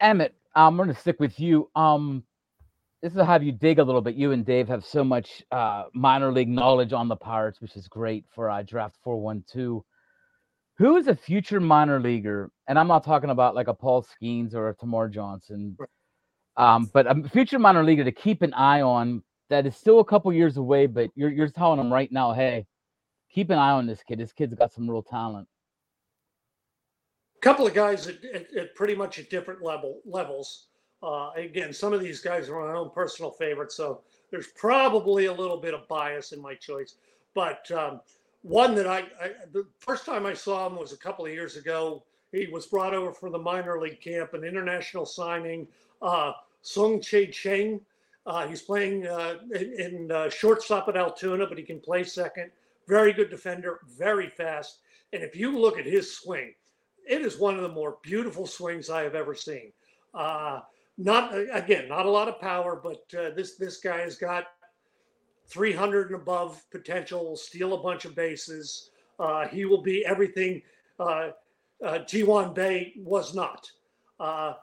Emmet, 0.00 0.34
I'm 0.54 0.76
going 0.76 0.88
to 0.88 0.94
stick 0.94 1.20
with 1.20 1.38
you. 1.38 1.70
Um, 1.76 2.24
this 3.02 3.14
will 3.14 3.24
have 3.24 3.42
you 3.42 3.50
dig 3.50 3.80
a 3.80 3.84
little 3.84 4.00
bit. 4.00 4.14
You 4.14 4.30
and 4.30 4.46
Dave 4.46 4.68
have 4.68 4.84
so 4.84 5.02
much 5.02 5.42
uh, 5.50 5.84
minor 5.92 6.30
league 6.30 6.48
knowledge 6.48 6.92
on 6.92 7.08
the 7.08 7.16
Pirates, 7.16 7.60
which 7.60 7.76
is 7.76 7.88
great 7.88 8.24
for 8.32 8.48
uh, 8.48 8.62
draft 8.62 8.96
412. 9.02 9.82
Who 10.78 10.96
is 10.96 11.08
a 11.08 11.16
future 11.16 11.60
minor 11.60 12.00
leaguer? 12.00 12.50
And 12.68 12.78
I'm 12.78 12.86
not 12.86 13.04
talking 13.04 13.30
about 13.30 13.56
like 13.56 13.66
a 13.66 13.74
Paul 13.74 14.04
Skenes 14.04 14.54
or 14.54 14.68
a 14.68 14.74
Termarr 14.74 15.10
Johnson, 15.10 15.76
um, 16.56 16.88
but 16.94 17.08
a 17.08 17.28
future 17.28 17.58
minor 17.58 17.82
leaguer 17.82 18.04
to 18.04 18.12
keep 18.12 18.40
an 18.42 18.54
eye 18.54 18.82
on 18.82 19.22
that 19.50 19.66
is 19.66 19.76
still 19.76 19.98
a 19.98 20.04
couple 20.04 20.32
years 20.32 20.56
away, 20.56 20.86
but 20.86 21.10
you're 21.16 21.30
you're 21.30 21.48
telling 21.48 21.78
them 21.78 21.92
right 21.92 22.10
now, 22.10 22.32
hey, 22.32 22.66
keep 23.32 23.50
an 23.50 23.58
eye 23.58 23.72
on 23.72 23.86
this 23.86 24.02
kid. 24.02 24.18
This 24.18 24.32
kid's 24.32 24.54
got 24.54 24.72
some 24.72 24.88
real 24.88 25.02
talent. 25.02 25.48
A 27.36 27.40
couple 27.40 27.66
of 27.66 27.74
guys 27.74 28.06
at, 28.06 28.24
at, 28.24 28.54
at 28.54 28.74
pretty 28.76 28.94
much 28.94 29.18
at 29.18 29.28
different 29.28 29.62
level 29.62 30.00
levels. 30.06 30.68
Uh, 31.02 31.30
again, 31.36 31.72
some 31.72 31.92
of 31.92 32.00
these 32.00 32.20
guys 32.20 32.48
are 32.48 32.66
my 32.66 32.74
own 32.74 32.90
personal 32.90 33.30
favorites, 33.30 33.74
so 33.74 34.00
there's 34.30 34.48
probably 34.48 35.26
a 35.26 35.32
little 35.32 35.56
bit 35.56 35.74
of 35.74 35.86
bias 35.88 36.32
in 36.32 36.40
my 36.40 36.54
choice. 36.54 36.94
But 37.34 37.70
um, 37.72 38.00
one 38.42 38.74
that 38.76 38.86
I, 38.86 39.00
I, 39.20 39.30
the 39.52 39.66
first 39.78 40.06
time 40.06 40.26
I 40.26 40.34
saw 40.34 40.66
him 40.66 40.76
was 40.76 40.92
a 40.92 40.96
couple 40.96 41.26
of 41.26 41.32
years 41.32 41.56
ago. 41.56 42.04
He 42.30 42.46
was 42.46 42.66
brought 42.66 42.94
over 42.94 43.12
for 43.12 43.30
the 43.30 43.38
minor 43.38 43.80
league 43.80 44.00
camp, 44.00 44.34
an 44.34 44.44
international 44.44 45.04
signing. 45.04 45.66
Uh, 46.00 46.32
Tsung-Che 46.62 47.26
Cheng 47.28 47.80
uh, 48.24 48.46
he's 48.46 48.62
playing 48.62 49.06
uh, 49.06 49.36
in, 49.54 49.80
in 49.80 50.12
uh, 50.12 50.30
shortstop 50.30 50.88
at 50.88 50.96
Altoona, 50.96 51.46
but 51.46 51.58
he 51.58 51.64
can 51.64 51.80
play 51.80 52.04
second. 52.04 52.50
very 52.86 53.12
good 53.12 53.30
defender, 53.30 53.80
very 53.98 54.28
fast. 54.28 54.78
And 55.12 55.22
if 55.22 55.34
you 55.34 55.58
look 55.58 55.78
at 55.78 55.86
his 55.86 56.16
swing, 56.16 56.54
it 57.08 57.22
is 57.22 57.38
one 57.38 57.56
of 57.56 57.62
the 57.62 57.68
more 57.68 57.98
beautiful 58.02 58.46
swings 58.46 58.90
I 58.90 59.02
have 59.02 59.14
ever 59.14 59.34
seen. 59.34 59.72
Uh, 60.14 60.60
not 60.98 61.34
again, 61.52 61.88
not 61.88 62.06
a 62.06 62.10
lot 62.10 62.28
of 62.28 62.40
power, 62.40 62.80
but 62.82 63.02
uh, 63.18 63.30
this 63.34 63.56
this 63.56 63.78
guy 63.78 63.98
has 63.98 64.16
got 64.16 64.44
300 65.48 66.08
and 66.10 66.20
above 66.20 66.62
potential. 66.70 67.36
Steal 67.36 67.74
a 67.74 67.82
bunch 67.82 68.04
of 68.04 68.14
bases. 68.14 68.90
Uh, 69.18 69.46
he 69.48 69.64
will 69.64 69.82
be 69.82 70.04
everything 70.04 70.62
uh, 70.98 71.30
uh, 71.84 71.98
Ji-hwan 72.00 72.54
Bae 72.54 72.92
was 72.96 73.34
not. 73.34 73.70
Uh, 74.20 74.54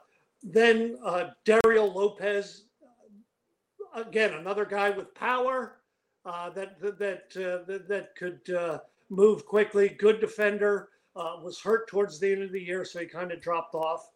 then 0.42 0.96
uh, 1.04 1.30
Dario 1.44 1.84
Lopez, 1.84 2.64
again, 3.94 4.34
another 4.34 4.64
guy 4.64 4.90
with 4.90 5.14
power 5.14 5.76
uh, 6.24 6.50
that 6.50 6.80
that 6.80 7.24
uh, 7.36 7.64
that, 7.66 7.88
that 7.88 8.16
could 8.16 8.48
uh, 8.54 8.78
move 9.10 9.44
quickly. 9.46 9.88
Good 9.88 10.20
defender. 10.20 10.88
Was 11.14 11.60
hurt 11.60 11.86
towards 11.88 12.18
the 12.18 12.32
end 12.32 12.42
of 12.42 12.52
the 12.52 12.60
year, 12.60 12.82
so 12.82 13.00
he 13.00 13.06
kind 13.06 13.30
of 13.30 13.42
dropped 13.42 13.74
off. 13.74 14.09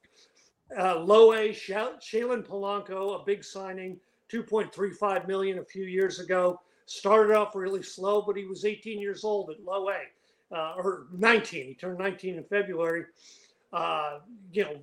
Uh, 0.79 0.99
Low 0.99 1.33
A, 1.33 1.51
Shalen 1.51 2.47
Polanco, 2.47 3.21
a 3.21 3.25
big 3.25 3.45
signing, 3.45 3.99
2.35 4.33 5.29
million 5.29 5.59
a 5.59 5.65
few 5.65 5.85
years 5.85 6.19
ago. 6.19 6.61
Started 6.87 7.35
off 7.35 7.55
really 7.55 7.83
slow, 7.83 8.23
but 8.23 8.37
he 8.37 8.45
was 8.45 8.65
18 8.65 9.01
years 9.01 9.25
old 9.25 9.51
at 9.51 9.63
Low 9.63 9.89
A, 9.91 10.55
uh, 10.55 10.75
or 10.77 11.07
19. 11.13 11.67
He 11.67 11.75
turned 11.75 11.99
19 11.99 12.37
in 12.37 12.45
February. 12.45 13.05
Uh, 13.73 14.19
you 14.53 14.65
know, 14.65 14.77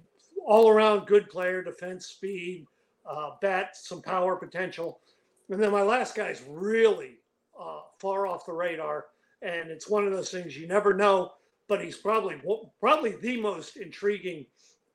all 0.45 0.69
around 0.69 1.05
good 1.07 1.29
player, 1.29 1.63
defense, 1.63 2.07
speed, 2.07 2.65
uh, 3.09 3.31
bat, 3.41 3.75
some 3.75 4.01
power 4.01 4.35
potential. 4.35 4.99
And 5.49 5.61
then 5.61 5.71
my 5.71 5.81
last 5.81 6.15
guy's 6.15 6.43
really 6.47 7.17
uh, 7.59 7.81
far 7.99 8.27
off 8.27 8.45
the 8.45 8.53
radar, 8.53 9.05
and 9.41 9.69
it's 9.69 9.89
one 9.89 10.05
of 10.05 10.13
those 10.13 10.31
things 10.31 10.57
you 10.57 10.67
never 10.67 10.93
know. 10.93 11.33
But 11.67 11.83
he's 11.83 11.97
probably 11.97 12.41
probably 12.79 13.15
the 13.21 13.39
most 13.39 13.77
intriguing 13.77 14.45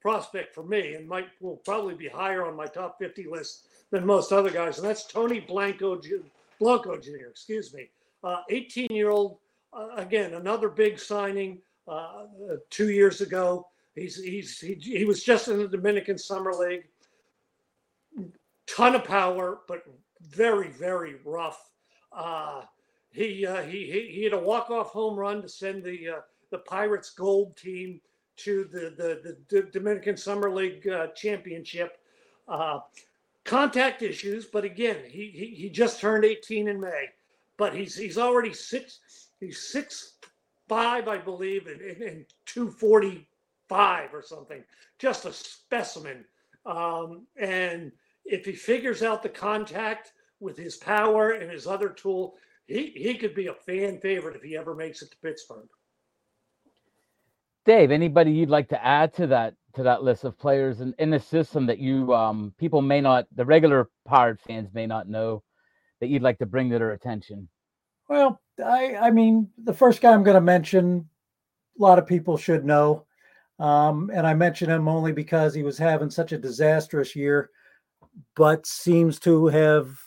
prospect 0.06 0.54
for 0.54 0.62
me, 0.62 0.94
and 0.94 1.08
might 1.08 1.26
will 1.40 1.56
probably 1.64 1.92
be 1.92 2.06
higher 2.06 2.46
on 2.46 2.54
my 2.54 2.64
top 2.64 2.96
50 2.96 3.26
list 3.26 3.66
than 3.90 4.06
most 4.06 4.30
other 4.30 4.50
guys. 4.50 4.78
And 4.78 4.88
that's 4.88 5.04
Tony 5.04 5.40
Blanco 5.40 6.00
Blanco 6.60 6.96
Jr. 6.96 7.26
Excuse 7.28 7.74
me, 7.74 7.90
18 8.48 8.86
uh, 8.88 8.94
year 8.94 9.10
old. 9.10 9.38
Uh, 9.72 9.88
again, 9.96 10.34
another 10.34 10.68
big 10.68 11.00
signing 11.00 11.58
uh, 11.88 12.26
two 12.70 12.90
years 12.90 13.20
ago. 13.20 13.66
He's 13.96 14.22
he's 14.22 14.60
he, 14.60 14.74
he 14.74 15.04
was 15.04 15.24
just 15.24 15.48
in 15.48 15.58
the 15.58 15.66
Dominican 15.66 16.18
Summer 16.18 16.52
League. 16.52 16.84
Ton 18.68 18.94
of 18.94 19.02
power, 19.02 19.58
but 19.66 19.82
very 20.20 20.68
very 20.68 21.16
rough. 21.24 21.68
Uh, 22.12 22.62
he, 23.10 23.44
uh, 23.44 23.62
he 23.62 23.90
he 23.90 24.08
he 24.14 24.22
had 24.22 24.34
a 24.34 24.38
walk 24.38 24.70
off 24.70 24.90
home 24.90 25.18
run 25.18 25.42
to 25.42 25.48
send 25.48 25.82
the 25.82 26.10
uh, 26.10 26.20
the 26.52 26.58
Pirates 26.58 27.10
Gold 27.10 27.56
team 27.56 28.00
to 28.38 28.64
the 28.64 28.94
the, 28.96 29.36
the 29.48 29.62
Dominican 29.70 30.16
Summer 30.16 30.50
League 30.50 30.86
uh, 30.88 31.08
championship. 31.08 31.98
Uh, 32.48 32.78
contact 33.44 34.02
issues, 34.02 34.46
but 34.46 34.64
again, 34.64 34.98
he, 35.08 35.30
he 35.30 35.54
he 35.54 35.68
just 35.70 36.00
turned 36.00 36.24
18 36.24 36.68
in 36.68 36.80
May, 36.80 37.06
but 37.56 37.74
he's 37.74 37.96
he's 37.96 38.18
already 38.18 38.52
six 38.52 39.00
he's 39.40 39.60
six 39.60 40.14
five, 40.68 41.08
I 41.08 41.18
believe, 41.18 41.66
and, 41.66 41.80
and, 41.80 42.02
and 42.02 42.24
240 42.46 43.28
five 43.68 44.14
or 44.14 44.22
something, 44.22 44.62
just 44.98 45.24
a 45.24 45.32
specimen. 45.32 46.24
Um, 46.64 47.26
and 47.36 47.92
if 48.24 48.44
he 48.44 48.52
figures 48.52 49.02
out 49.02 49.22
the 49.22 49.28
contact 49.28 50.12
with 50.40 50.56
his 50.56 50.76
power 50.76 51.32
and 51.32 51.50
his 51.50 51.66
other 51.66 51.88
tool, 51.88 52.34
he, 52.66 52.92
he 52.96 53.14
could 53.14 53.34
be 53.34 53.46
a 53.46 53.54
fan 53.54 53.98
favorite 54.00 54.36
if 54.36 54.42
he 54.42 54.56
ever 54.56 54.74
makes 54.74 55.02
it 55.02 55.10
to 55.12 55.16
Pittsburgh. 55.18 55.68
Dave, 57.66 57.90
anybody 57.90 58.30
you'd 58.30 58.48
like 58.48 58.68
to 58.68 58.82
add 58.84 59.12
to 59.14 59.26
that 59.26 59.54
to 59.74 59.82
that 59.82 60.02
list 60.02 60.24
of 60.24 60.38
players 60.38 60.80
in, 60.80 60.94
in 60.98 61.10
the 61.10 61.20
system 61.20 61.66
that 61.66 61.78
you 61.78 62.14
um, 62.14 62.54
people 62.58 62.80
may 62.80 63.00
not 63.00 63.26
the 63.34 63.44
regular 63.44 63.90
Pirate 64.06 64.40
fans 64.40 64.70
may 64.72 64.86
not 64.86 65.08
know 65.08 65.42
that 66.00 66.06
you'd 66.06 66.22
like 66.22 66.38
to 66.38 66.46
bring 66.46 66.70
to 66.70 66.78
their 66.78 66.92
attention? 66.92 67.48
Well, 68.08 68.40
I 68.64 68.96
I 68.96 69.10
mean 69.10 69.50
the 69.58 69.74
first 69.74 70.00
guy 70.00 70.12
I'm 70.12 70.22
going 70.22 70.36
to 70.36 70.40
mention, 70.40 71.08
a 71.78 71.82
lot 71.82 71.98
of 71.98 72.06
people 72.06 72.36
should 72.36 72.64
know. 72.64 73.04
Um, 73.58 74.10
and 74.14 74.26
I 74.26 74.34
mention 74.34 74.70
him 74.70 74.86
only 74.86 75.12
because 75.12 75.54
he 75.54 75.62
was 75.62 75.78
having 75.78 76.10
such 76.10 76.32
a 76.32 76.38
disastrous 76.38 77.16
year, 77.16 77.50
but 78.36 78.66
seems 78.66 79.18
to 79.20 79.46
have 79.46 79.98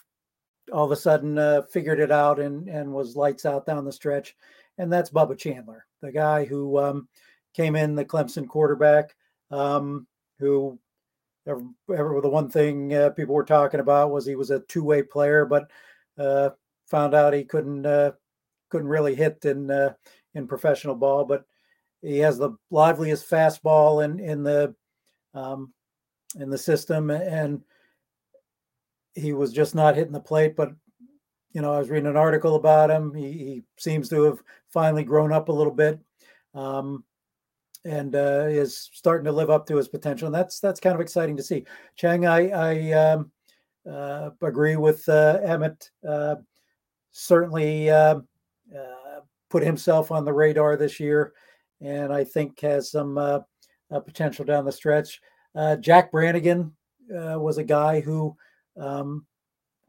all 0.71 0.85
of 0.85 0.91
a 0.91 0.95
sudden 0.95 1.37
uh, 1.37 1.63
figured 1.63 1.99
it 1.99 2.11
out 2.11 2.39
and, 2.39 2.69
and 2.69 2.93
was 2.93 3.15
lights 3.15 3.45
out 3.45 3.65
down 3.65 3.85
the 3.85 3.91
stretch. 3.91 4.35
And 4.77 4.93
that's 4.93 5.09
Bubba 5.09 5.35
Chandler, 5.35 5.87
the 6.01 6.11
guy 6.11 6.45
who 6.45 6.77
um, 6.77 7.07
came 7.59 7.75
in, 7.75 7.93
the 7.93 8.05
Clemson 8.05 8.47
quarterback, 8.47 9.13
um, 9.51 10.07
who 10.39 10.79
ever, 11.45 12.21
the 12.21 12.29
one 12.29 12.49
thing 12.49 12.93
uh, 12.93 13.09
people 13.09 13.35
were 13.35 13.43
talking 13.43 13.81
about 13.81 14.11
was 14.11 14.25
he 14.25 14.35
was 14.35 14.49
a 14.49 14.61
two 14.61 14.83
way 14.83 15.03
player, 15.03 15.43
but 15.43 15.69
uh, 16.17 16.51
found 16.87 17.13
out 17.13 17.33
he 17.33 17.43
couldn't 17.43 17.85
uh, 17.85 18.11
couldn't 18.69 18.87
really 18.87 19.13
hit 19.13 19.43
in 19.43 19.69
uh, 19.69 19.93
in 20.35 20.47
professional 20.47 20.95
ball. 20.95 21.25
But 21.25 21.43
he 22.01 22.19
has 22.19 22.37
the 22.37 22.51
liveliest 22.71 23.29
fastball 23.29 24.05
in 24.05 24.21
in 24.21 24.41
the 24.43 24.73
um, 25.33 25.73
in 26.39 26.49
the 26.49 26.57
system, 26.57 27.09
and 27.11 27.61
he 29.15 29.33
was 29.33 29.51
just 29.51 29.75
not 29.75 29.97
hitting 29.97 30.13
the 30.13 30.21
plate. 30.21 30.55
But 30.55 30.71
you 31.51 31.61
know, 31.61 31.73
I 31.73 31.79
was 31.79 31.89
reading 31.89 32.09
an 32.09 32.15
article 32.15 32.55
about 32.55 32.89
him. 32.89 33.13
He, 33.13 33.31
he 33.33 33.63
seems 33.77 34.07
to 34.09 34.23
have 34.23 34.41
finally 34.69 35.03
grown 35.03 35.33
up 35.33 35.49
a 35.49 35.53
little 35.53 35.73
bit, 35.73 35.99
um, 36.53 37.03
and 37.85 38.15
uh, 38.15 38.45
is 38.47 38.89
starting 38.93 39.25
to 39.25 39.31
live 39.31 39.49
up 39.49 39.65
to 39.67 39.77
his 39.77 39.87
potential. 39.87 40.27
And 40.27 40.35
that's 40.35 40.59
that's 40.59 40.79
kind 40.79 40.95
of 40.95 41.01
exciting 41.01 41.37
to 41.37 41.43
see. 41.43 41.65
Chang, 41.95 42.25
I 42.25 42.49
I 42.49 42.91
um, 42.91 43.31
uh, 43.89 44.29
agree 44.41 44.75
with 44.75 45.07
uh, 45.09 45.39
Emmet. 45.43 45.89
Uh, 46.07 46.35
certainly 47.11 47.89
uh, 47.89 48.19
uh, 48.75 49.19
put 49.49 49.63
himself 49.63 50.11
on 50.11 50.25
the 50.25 50.33
radar 50.33 50.77
this 50.77 50.99
year 50.99 51.33
and 51.81 52.13
I 52.13 52.23
think 52.23 52.59
has 52.59 52.91
some 52.91 53.43
potential 53.89 54.45
down 54.45 54.65
the 54.65 54.71
stretch. 54.71 55.21
Jack 55.79 56.11
Brannigan 56.11 56.73
was 57.09 57.57
a 57.57 57.63
guy 57.63 58.01
who 58.01 58.35
um, 58.77 59.25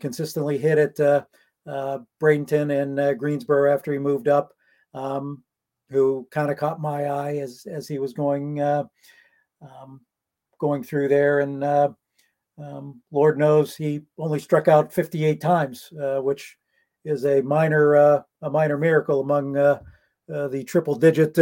consistently 0.00 0.56
hit 0.56 0.78
at 0.78 1.26
Bradenton 1.66 2.82
and 2.82 3.18
Greensboro 3.18 3.72
after 3.72 3.92
he 3.92 3.98
moved 3.98 4.28
up, 4.28 4.52
um, 4.94 5.42
who 5.90 6.26
kind 6.30 6.50
of 6.50 6.56
caught 6.56 6.80
my 6.80 7.04
eye 7.06 7.36
as 7.36 7.66
as 7.70 7.88
he 7.88 7.98
was 7.98 8.12
going 8.12 8.60
um, 8.60 10.00
going 10.58 10.82
through 10.82 11.08
there. 11.08 11.40
And 11.40 11.64
um, 11.64 13.02
Lord 13.10 13.38
knows 13.38 13.76
he 13.76 14.02
only 14.18 14.38
struck 14.38 14.68
out 14.68 14.92
58 14.92 15.40
times, 15.40 15.88
which 15.92 16.56
is 17.04 17.24
a 17.24 17.40
minor 17.42 17.94
a 17.94 18.50
minor 18.50 18.78
miracle 18.78 19.20
among 19.20 19.52
the 19.52 20.64
triple 20.66 20.94
digit 20.94 21.36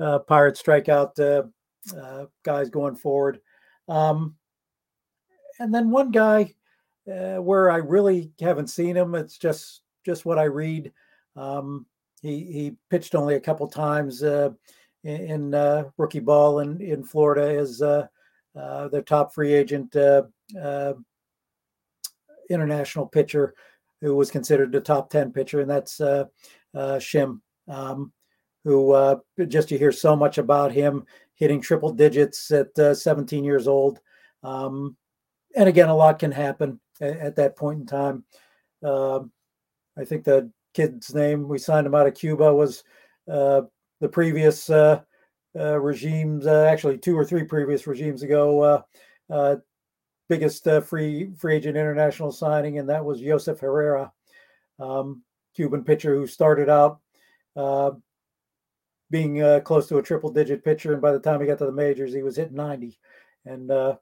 uh, 0.00 0.18
Pirates 0.20 0.62
strikeout 0.62 1.18
uh, 1.20 1.96
uh, 1.96 2.26
guys 2.42 2.70
going 2.70 2.96
forward. 2.96 3.40
Um, 3.88 4.36
and 5.60 5.72
then 5.72 5.90
one 5.90 6.10
guy 6.10 6.54
uh, 7.10 7.36
where 7.36 7.70
I 7.70 7.76
really 7.76 8.32
haven't 8.40 8.68
seen 8.68 8.96
him. 8.96 9.14
It's 9.14 9.38
just 9.38 9.82
just 10.04 10.24
what 10.24 10.38
I 10.38 10.44
read. 10.44 10.92
Um, 11.36 11.86
he 12.24 12.44
he 12.44 12.76
pitched 12.90 13.14
only 13.14 13.34
a 13.34 13.40
couple 13.40 13.68
times 13.68 14.22
uh, 14.22 14.50
in, 15.04 15.54
uh, 15.54 15.84
rookie 15.98 16.20
ball 16.20 16.60
in 16.60 16.80
in 16.80 17.04
Florida 17.04 17.58
as 17.58 17.82
uh, 17.82 18.06
the 18.54 19.02
top 19.06 19.34
free 19.34 19.52
agent 19.52 19.94
international 22.50 23.06
pitcher 23.06 23.54
who 24.00 24.14
was 24.14 24.30
considered 24.30 24.72
the 24.72 24.80
top 24.80 25.10
ten 25.10 25.32
pitcher, 25.32 25.60
and 25.60 25.70
that's 25.70 26.00
Shim. 26.74 27.40
Um, 27.68 28.12
who 28.64 28.92
uh, 28.92 29.16
just 29.48 29.70
you 29.70 29.78
hear 29.78 29.92
so 29.92 30.16
much 30.16 30.38
about 30.38 30.72
him 30.72 31.04
hitting 31.36 31.60
triple 31.60 31.92
digits 31.92 32.50
at 32.50 32.76
uh, 32.78 32.94
17 32.94 33.44
years 33.44 33.68
old. 33.68 34.00
Um, 34.42 34.96
and 35.54 35.68
again, 35.68 35.88
a 35.88 35.96
lot 35.96 36.18
can 36.18 36.32
happen 36.32 36.80
at, 37.00 37.18
at 37.18 37.36
that 37.36 37.56
point 37.56 37.80
in 37.80 37.86
time. 37.86 38.24
Uh, 38.82 39.20
I 39.96 40.04
think 40.04 40.24
the 40.24 40.50
kid's 40.74 41.14
name 41.14 41.48
we 41.48 41.58
signed 41.58 41.86
him 41.86 41.94
out 41.94 42.06
of 42.06 42.14
Cuba 42.14 42.52
was 42.52 42.84
uh, 43.30 43.62
the 44.00 44.08
previous 44.08 44.68
uh, 44.68 45.00
uh, 45.58 45.80
regimes, 45.80 46.46
actually 46.46 46.98
two 46.98 47.16
or 47.16 47.24
three 47.24 47.44
previous 47.44 47.86
regimes 47.86 48.22
ago, 48.22 48.84
biggest 50.28 50.66
free 50.84 51.30
free 51.36 51.56
agent 51.56 51.76
international 51.76 52.32
signing, 52.32 52.78
and 52.78 52.88
that 52.88 53.04
was 53.04 53.20
Joseph 53.20 53.60
Herrera, 53.60 54.12
um, 54.78 55.22
Cuban 55.54 55.84
pitcher 55.84 56.14
who 56.14 56.26
started 56.26 56.68
out 56.68 57.00
uh, 57.56 57.92
being 59.10 59.42
uh, 59.42 59.60
close 59.60 59.86
to 59.88 59.98
a 59.98 60.02
triple 60.02 60.30
digit 60.30 60.64
pitcher, 60.64 60.92
and 60.92 61.02
by 61.02 61.12
the 61.12 61.20
time 61.20 61.40
he 61.40 61.46
got 61.46 61.58
to 61.58 61.66
the 61.66 61.72
majors, 61.72 62.12
he 62.12 62.22
was 62.22 62.36
hitting 62.36 62.56
90, 62.56 62.98
and 63.46 63.70
uh, 63.70 63.96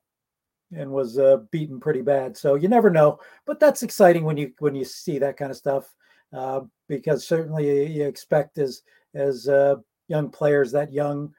and 0.75 0.91
was 0.91 1.19
uh, 1.19 1.39
beaten 1.51 1.79
pretty 1.81 2.03
bad. 2.03 2.37
So 2.37 2.55
you 2.55 2.69
never 2.69 2.91
know, 2.91 3.19
but 3.47 3.61
that's 3.61 3.83
exciting 3.83 4.25
when 4.25 4.37
you 4.37 4.53
when 4.59 4.75
you 4.75 4.85
see 4.85 5.19
that 5.19 5.37
kind 5.37 5.51
of 5.51 5.57
stuff. 5.57 5.95
Uh, 6.33 6.61
because 6.89 7.27
certainly 7.27 7.87
you 7.87 8.07
expect 8.07 8.59
as 8.59 8.83
as 9.15 9.49
uh, 9.49 9.77
young 10.09 10.31
players 10.31 10.73
that 10.73 10.93
young 10.93 11.33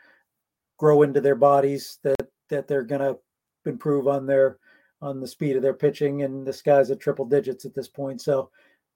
grow 0.78 1.02
into 1.02 1.22
their 1.22 1.36
bodies 1.36 2.00
that 2.04 2.28
that 2.50 2.68
they're 2.68 2.84
going 2.84 3.02
to 3.02 3.18
improve 3.66 4.08
on 4.08 4.26
their 4.26 4.58
on 5.02 5.20
the 5.20 5.28
speed 5.28 5.56
of 5.56 5.62
their 5.62 5.74
pitching 5.74 6.24
and 6.24 6.46
this 6.46 6.62
guy's 6.62 6.92
at 6.92 7.00
triple 7.00 7.26
digits 7.26 7.66
at 7.66 7.76
this 7.76 7.88
point. 7.88 8.22
So 8.22 8.50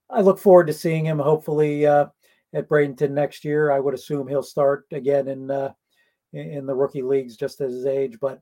i 0.09 0.21
look 0.21 0.39
forward 0.39 0.67
to 0.67 0.73
seeing 0.73 1.05
him 1.05 1.19
hopefully 1.19 1.85
uh, 1.85 2.07
at 2.53 2.69
bradenton 2.69 3.11
next 3.11 3.43
year. 3.43 3.71
I 3.71 3.79
would 3.79 3.93
assume 3.93 4.27
he'll 4.27 4.43
start 4.43 4.85
again 4.91 5.27
in 5.27 5.51
uh, 5.51 5.73
in 6.33 6.65
the 6.65 6.75
rookie 6.75 7.01
leagues 7.01 7.35
just 7.37 7.61
as 7.61 7.73
his 7.73 7.85
age 7.85 8.17
but 8.21 8.41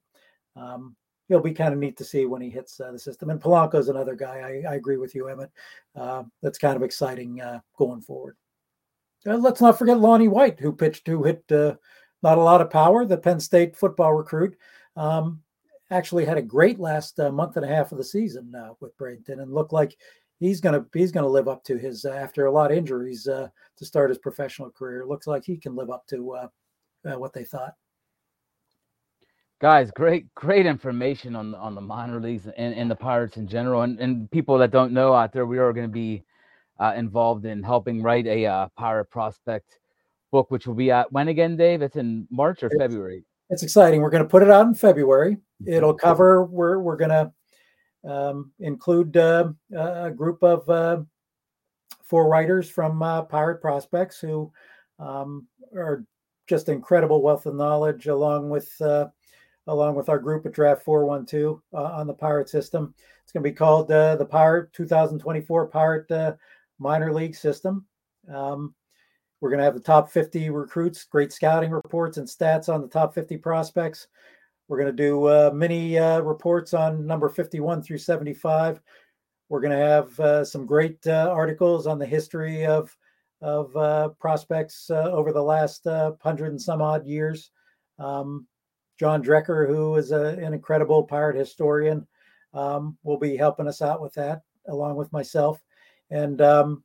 um, 0.56 0.96
he'll 1.28 1.40
be 1.40 1.54
kind 1.54 1.74
of 1.74 1.80
neat 1.80 1.98
to 1.98 2.06
see 2.06 2.26
when 2.26 2.42
he 2.42 2.50
hits 2.50 2.80
uh, 2.80 2.92
the 2.92 3.00
system 3.00 3.30
and 3.30 3.42
Polanco's 3.42 3.90
another 3.90 4.16
guy 4.16 4.64
i, 4.66 4.72
I 4.72 4.76
agree 4.76 4.98
with 4.98 5.16
you 5.16 5.28
Emmet 5.28 5.52
uh, 5.96 6.24
that's 6.42 6.58
kind 6.58 6.76
of 6.76 6.84
exciting 6.84 7.42
uh, 7.42 7.60
going 7.78 8.02
forward 8.02 8.38
uh, 9.28 9.38
let's 9.38 9.62
not 9.62 9.78
forget 9.78 10.00
lonnie 10.00 10.28
white 10.28 10.60
who 10.60 10.72
pitched 10.72 11.08
who 11.08 11.24
hit 11.24 11.44
not 11.50 12.38
a 12.38 12.42
lot 12.42 12.62
of 12.62 12.70
power 12.70 13.06
the 13.06 13.18
penn 13.18 13.40
state 13.40 13.76
football 13.76 14.14
recruit 14.14 14.58
um, 14.96 15.42
actually 15.92 16.26
had 16.26 16.38
a 16.38 16.42
great 16.42 16.80
last 16.80 17.20
uh, 17.20 17.32
month 17.32 17.58
and 17.58 17.66
a 17.66 17.70
half 17.70 17.92
of 17.92 17.98
the 17.98 18.04
season 18.04 18.54
uh, 18.56 18.74
with 18.80 18.98
Bradenton 18.98 19.42
and 19.42 19.54
looked 19.54 19.74
like 19.74 19.96
he's 20.40 20.60
gonna 20.60 20.86
he's 20.94 21.12
gonna 21.12 21.28
live 21.28 21.48
up 21.48 21.64
to 21.64 21.78
his 21.78 22.06
uh, 22.06 22.12
after 22.12 22.46
a 22.46 22.52
lot 22.52 22.72
of 22.72 22.78
injuries 22.78 23.28
uh, 23.28 23.48
to 23.78 23.86
start 23.86 24.10
his 24.10 24.18
professional 24.18 24.70
career. 24.70 25.06
Looks 25.06 25.28
like 25.28 25.46
he 25.46 25.58
can 25.58 25.76
live 25.76 25.90
up 25.90 26.06
to 26.08 26.32
uh, 26.32 26.48
uh, 27.06 27.20
what 27.20 27.34
they 27.34 27.44
thought. 27.44 27.74
Guys, 29.66 29.90
great 29.90 30.32
great 30.36 30.68
information 30.68 31.36
on 31.36 31.56
on 31.56 31.74
the 31.74 31.82
minor 31.82 32.20
leagues 32.20 32.46
and, 32.46 32.76
and 32.76 32.92
the 32.92 32.96
Pirates 32.96 33.38
in 33.38 33.48
general, 33.48 33.82
and, 33.82 34.00
and 34.00 34.30
people 34.30 34.60
that 34.60 34.70
don't 34.70 34.92
know 34.92 35.12
out 35.12 35.34
there, 35.34 35.48
we 35.48 35.58
are 35.58 35.74
going 35.74 35.88
to 35.88 35.92
be 35.92 36.24
involved 36.96 37.46
in 37.46 37.64
helping 37.64 38.04
write 38.04 38.28
a 38.28 38.70
pirate 38.78 39.10
prospect 39.10 39.80
book, 40.32 40.52
which 40.52 40.68
will 40.68 40.76
be 40.76 40.92
at 40.92 41.12
when 41.12 41.30
again, 41.30 41.58
Dave? 41.58 41.82
It's 41.82 41.96
in 41.96 42.28
March 42.30 42.62
or 42.62 42.70
February 42.78 43.26
it's 43.50 43.64
exciting. 43.64 44.02
We're 44.02 44.10
going 44.10 44.24
to 44.24 44.30
put 44.30 44.44
it 44.44 44.50
out 44.50 44.68
in 44.68 44.74
February. 44.74 45.38
It'll 45.66 45.94
cover. 45.94 46.44
We're 46.44 46.80
we're 46.80 46.98
going 46.98 47.10
to 47.10 47.32
um, 48.10 48.52
include 48.60 49.16
uh, 49.18 49.52
a 49.76 50.12
group 50.12 50.44
of 50.44 50.70
uh, 50.70 51.02
four 52.04 52.28
writers 52.28 52.70
from 52.70 53.02
uh, 53.02 53.24
Pirate 53.24 53.62
Prospects 53.62 54.20
who 54.20 54.52
um, 55.00 55.48
are 55.74 56.04
just 56.48 56.70
incredible 56.70 57.22
wealth 57.22 57.46
of 57.46 57.56
knowledge, 57.56 58.08
along 58.08 58.50
with 58.50 58.70
uh, 58.82 59.08
along 59.68 59.96
with 59.96 60.10
our 60.10 60.20
group 60.20 60.46
at 60.46 60.54
Draft 60.54 60.84
Four 60.84 61.06
One 61.06 61.26
Two 61.26 61.62
uh, 61.74 61.84
on 61.84 62.08
the 62.08 62.14
Pirate 62.14 62.50
system. 62.50 62.94
It's 63.24 63.32
going 63.32 63.44
to 63.44 63.50
be 63.50 63.56
called 63.56 63.92
uh, 63.92 64.16
the 64.16 64.26
Pirate 64.26 64.72
2024 64.74 65.68
Pirate 65.68 66.38
Minor 66.80 67.14
League 67.14 67.36
System. 67.36 67.86
Um, 68.34 68.74
we're 69.42 69.50
going 69.50 69.60
to 69.60 69.66
have 69.66 69.74
the 69.74 69.80
top 69.80 70.10
50 70.10 70.50
recruits, 70.50 71.04
great 71.04 71.32
scouting 71.32 71.72
reports 71.72 72.18
and 72.18 72.28
stats 72.28 72.74
on 72.74 72.82
the 72.82 72.88
top 72.88 73.14
50 73.14 73.38
prospects. 73.38 74.08
We're 74.68 74.80
going 74.80 74.96
to 74.96 75.04
do 75.04 75.26
uh, 75.26 75.52
mini 75.54 76.00
uh, 76.00 76.22
reports 76.22 76.74
on 76.74 77.06
number 77.06 77.30
51 77.30 77.84
through 77.84 78.00
75. 78.00 78.82
We're 79.50 79.62
going 79.62 79.78
to 79.78 79.86
have 79.86 80.20
uh, 80.20 80.46
some 80.46 80.66
great 80.66 81.06
uh, 81.06 81.30
articles 81.32 81.86
on 81.86 82.00
the 82.00 82.06
history 82.06 82.66
of 82.66 82.96
of 83.42 83.76
uh, 83.78 84.10
prospects 84.20 84.90
uh, 84.90 85.12
over 85.12 85.32
the 85.32 85.44
last 85.44 85.86
hundred 86.24 86.48
and 86.48 86.62
some 86.62 86.82
odd 86.82 87.06
years. 87.06 87.52
Um, 88.00 88.48
John 89.00 89.24
Dreker, 89.24 89.68
who 89.68 89.96
is 89.96 90.12
a, 90.12 90.38
an 90.38 90.54
incredible 90.54 91.04
pirate 91.04 91.36
historian, 91.36 92.08
um, 92.54 92.98
will 93.04 93.18
be 93.18 93.36
helping 93.36 93.68
us 93.68 93.82
out 93.82 94.02
with 94.02 94.14
that, 94.14 94.42
along 94.68 94.96
with 94.96 95.12
myself. 95.12 95.62
And 96.10 96.42
um, 96.42 96.84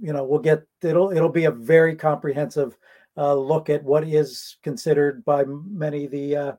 you 0.00 0.12
know, 0.12 0.24
we'll 0.24 0.40
get 0.40 0.66
it'll 0.82 1.10
it'll 1.10 1.28
be 1.28 1.44
a 1.44 1.50
very 1.50 1.96
comprehensive 1.96 2.76
uh, 3.16 3.34
look 3.34 3.70
at 3.70 3.82
what 3.82 4.06
is 4.06 4.56
considered 4.62 5.24
by 5.24 5.44
many 5.44 6.06
the 6.06 6.36
uh, 6.36 6.52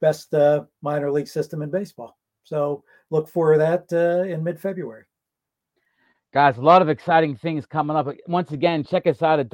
best 0.00 0.32
uh, 0.34 0.64
minor 0.82 1.10
league 1.10 1.28
system 1.28 1.62
in 1.62 1.70
baseball. 1.70 2.16
So 2.44 2.84
look 3.10 3.28
for 3.28 3.58
that 3.58 3.86
uh, 3.92 4.22
in 4.28 4.42
mid 4.42 4.60
February. 4.60 5.04
Guys, 6.32 6.58
a 6.58 6.62
lot 6.62 6.80
of 6.80 6.88
exciting 6.88 7.36
things 7.36 7.66
coming 7.66 7.96
up. 7.96 8.08
Once 8.28 8.52
again, 8.52 8.84
check 8.84 9.06
us 9.06 9.20
out 9.20 9.40
at 9.40 9.50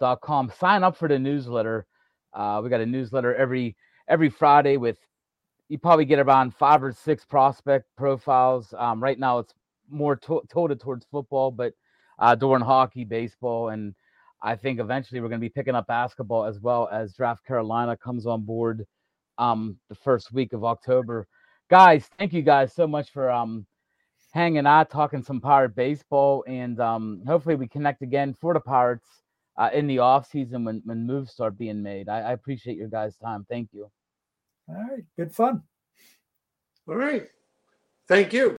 www.draft412.com. 0.00 0.52
Sign 0.58 0.82
up 0.82 0.96
for 0.96 1.08
the 1.08 1.18
newsletter. 1.18 1.86
Uh, 2.32 2.60
we 2.62 2.70
got 2.70 2.80
a 2.80 2.86
newsletter 2.86 3.34
every 3.34 3.76
every 4.08 4.30
Friday 4.30 4.76
with 4.76 4.98
you 5.68 5.78
probably 5.78 6.04
get 6.04 6.18
around 6.18 6.54
five 6.54 6.82
or 6.82 6.92
six 6.92 7.24
prospect 7.24 7.86
profiles. 7.96 8.74
Um, 8.76 9.02
right 9.02 9.18
now, 9.18 9.38
it's 9.38 9.54
more 9.88 10.16
to- 10.16 10.42
toted 10.48 10.80
towards 10.80 11.06
football, 11.06 11.50
but 11.50 11.74
uh, 12.18 12.34
during 12.34 12.62
hockey, 12.62 13.04
baseball, 13.04 13.68
and 13.68 13.94
I 14.42 14.56
think 14.56 14.80
eventually 14.80 15.20
we're 15.20 15.28
going 15.28 15.40
to 15.40 15.44
be 15.44 15.48
picking 15.48 15.74
up 15.74 15.86
basketball 15.86 16.44
as 16.44 16.60
well 16.60 16.88
as 16.90 17.14
Draft 17.14 17.44
Carolina 17.46 17.96
comes 17.96 18.26
on 18.26 18.42
board 18.42 18.84
um, 19.38 19.76
the 19.88 19.94
first 19.94 20.32
week 20.32 20.52
of 20.52 20.64
October. 20.64 21.26
Guys, 21.68 22.08
thank 22.18 22.32
you 22.32 22.42
guys 22.42 22.74
so 22.74 22.86
much 22.86 23.10
for 23.10 23.30
um, 23.30 23.64
hanging 24.32 24.66
out, 24.66 24.90
talking 24.90 25.22
some 25.22 25.40
Pirate 25.40 25.76
baseball, 25.76 26.44
and 26.48 26.80
um, 26.80 27.22
hopefully 27.26 27.54
we 27.54 27.68
connect 27.68 28.02
again 28.02 28.34
for 28.34 28.54
the 28.54 28.60
Pirates 28.60 29.06
uh, 29.56 29.70
in 29.72 29.86
the 29.86 29.98
off 29.98 30.28
season 30.30 30.64
when 30.64 30.82
when 30.84 31.06
moves 31.06 31.32
start 31.32 31.58
being 31.58 31.82
made. 31.82 32.08
I, 32.08 32.20
I 32.20 32.32
appreciate 32.32 32.76
your 32.76 32.88
guys' 32.88 33.16
time. 33.16 33.46
Thank 33.48 33.70
you. 33.72 33.90
All 34.68 34.74
right, 34.74 35.04
good 35.16 35.32
fun. 35.32 35.62
All 36.88 36.96
right, 36.96 37.26
thank 38.08 38.32
you. 38.32 38.48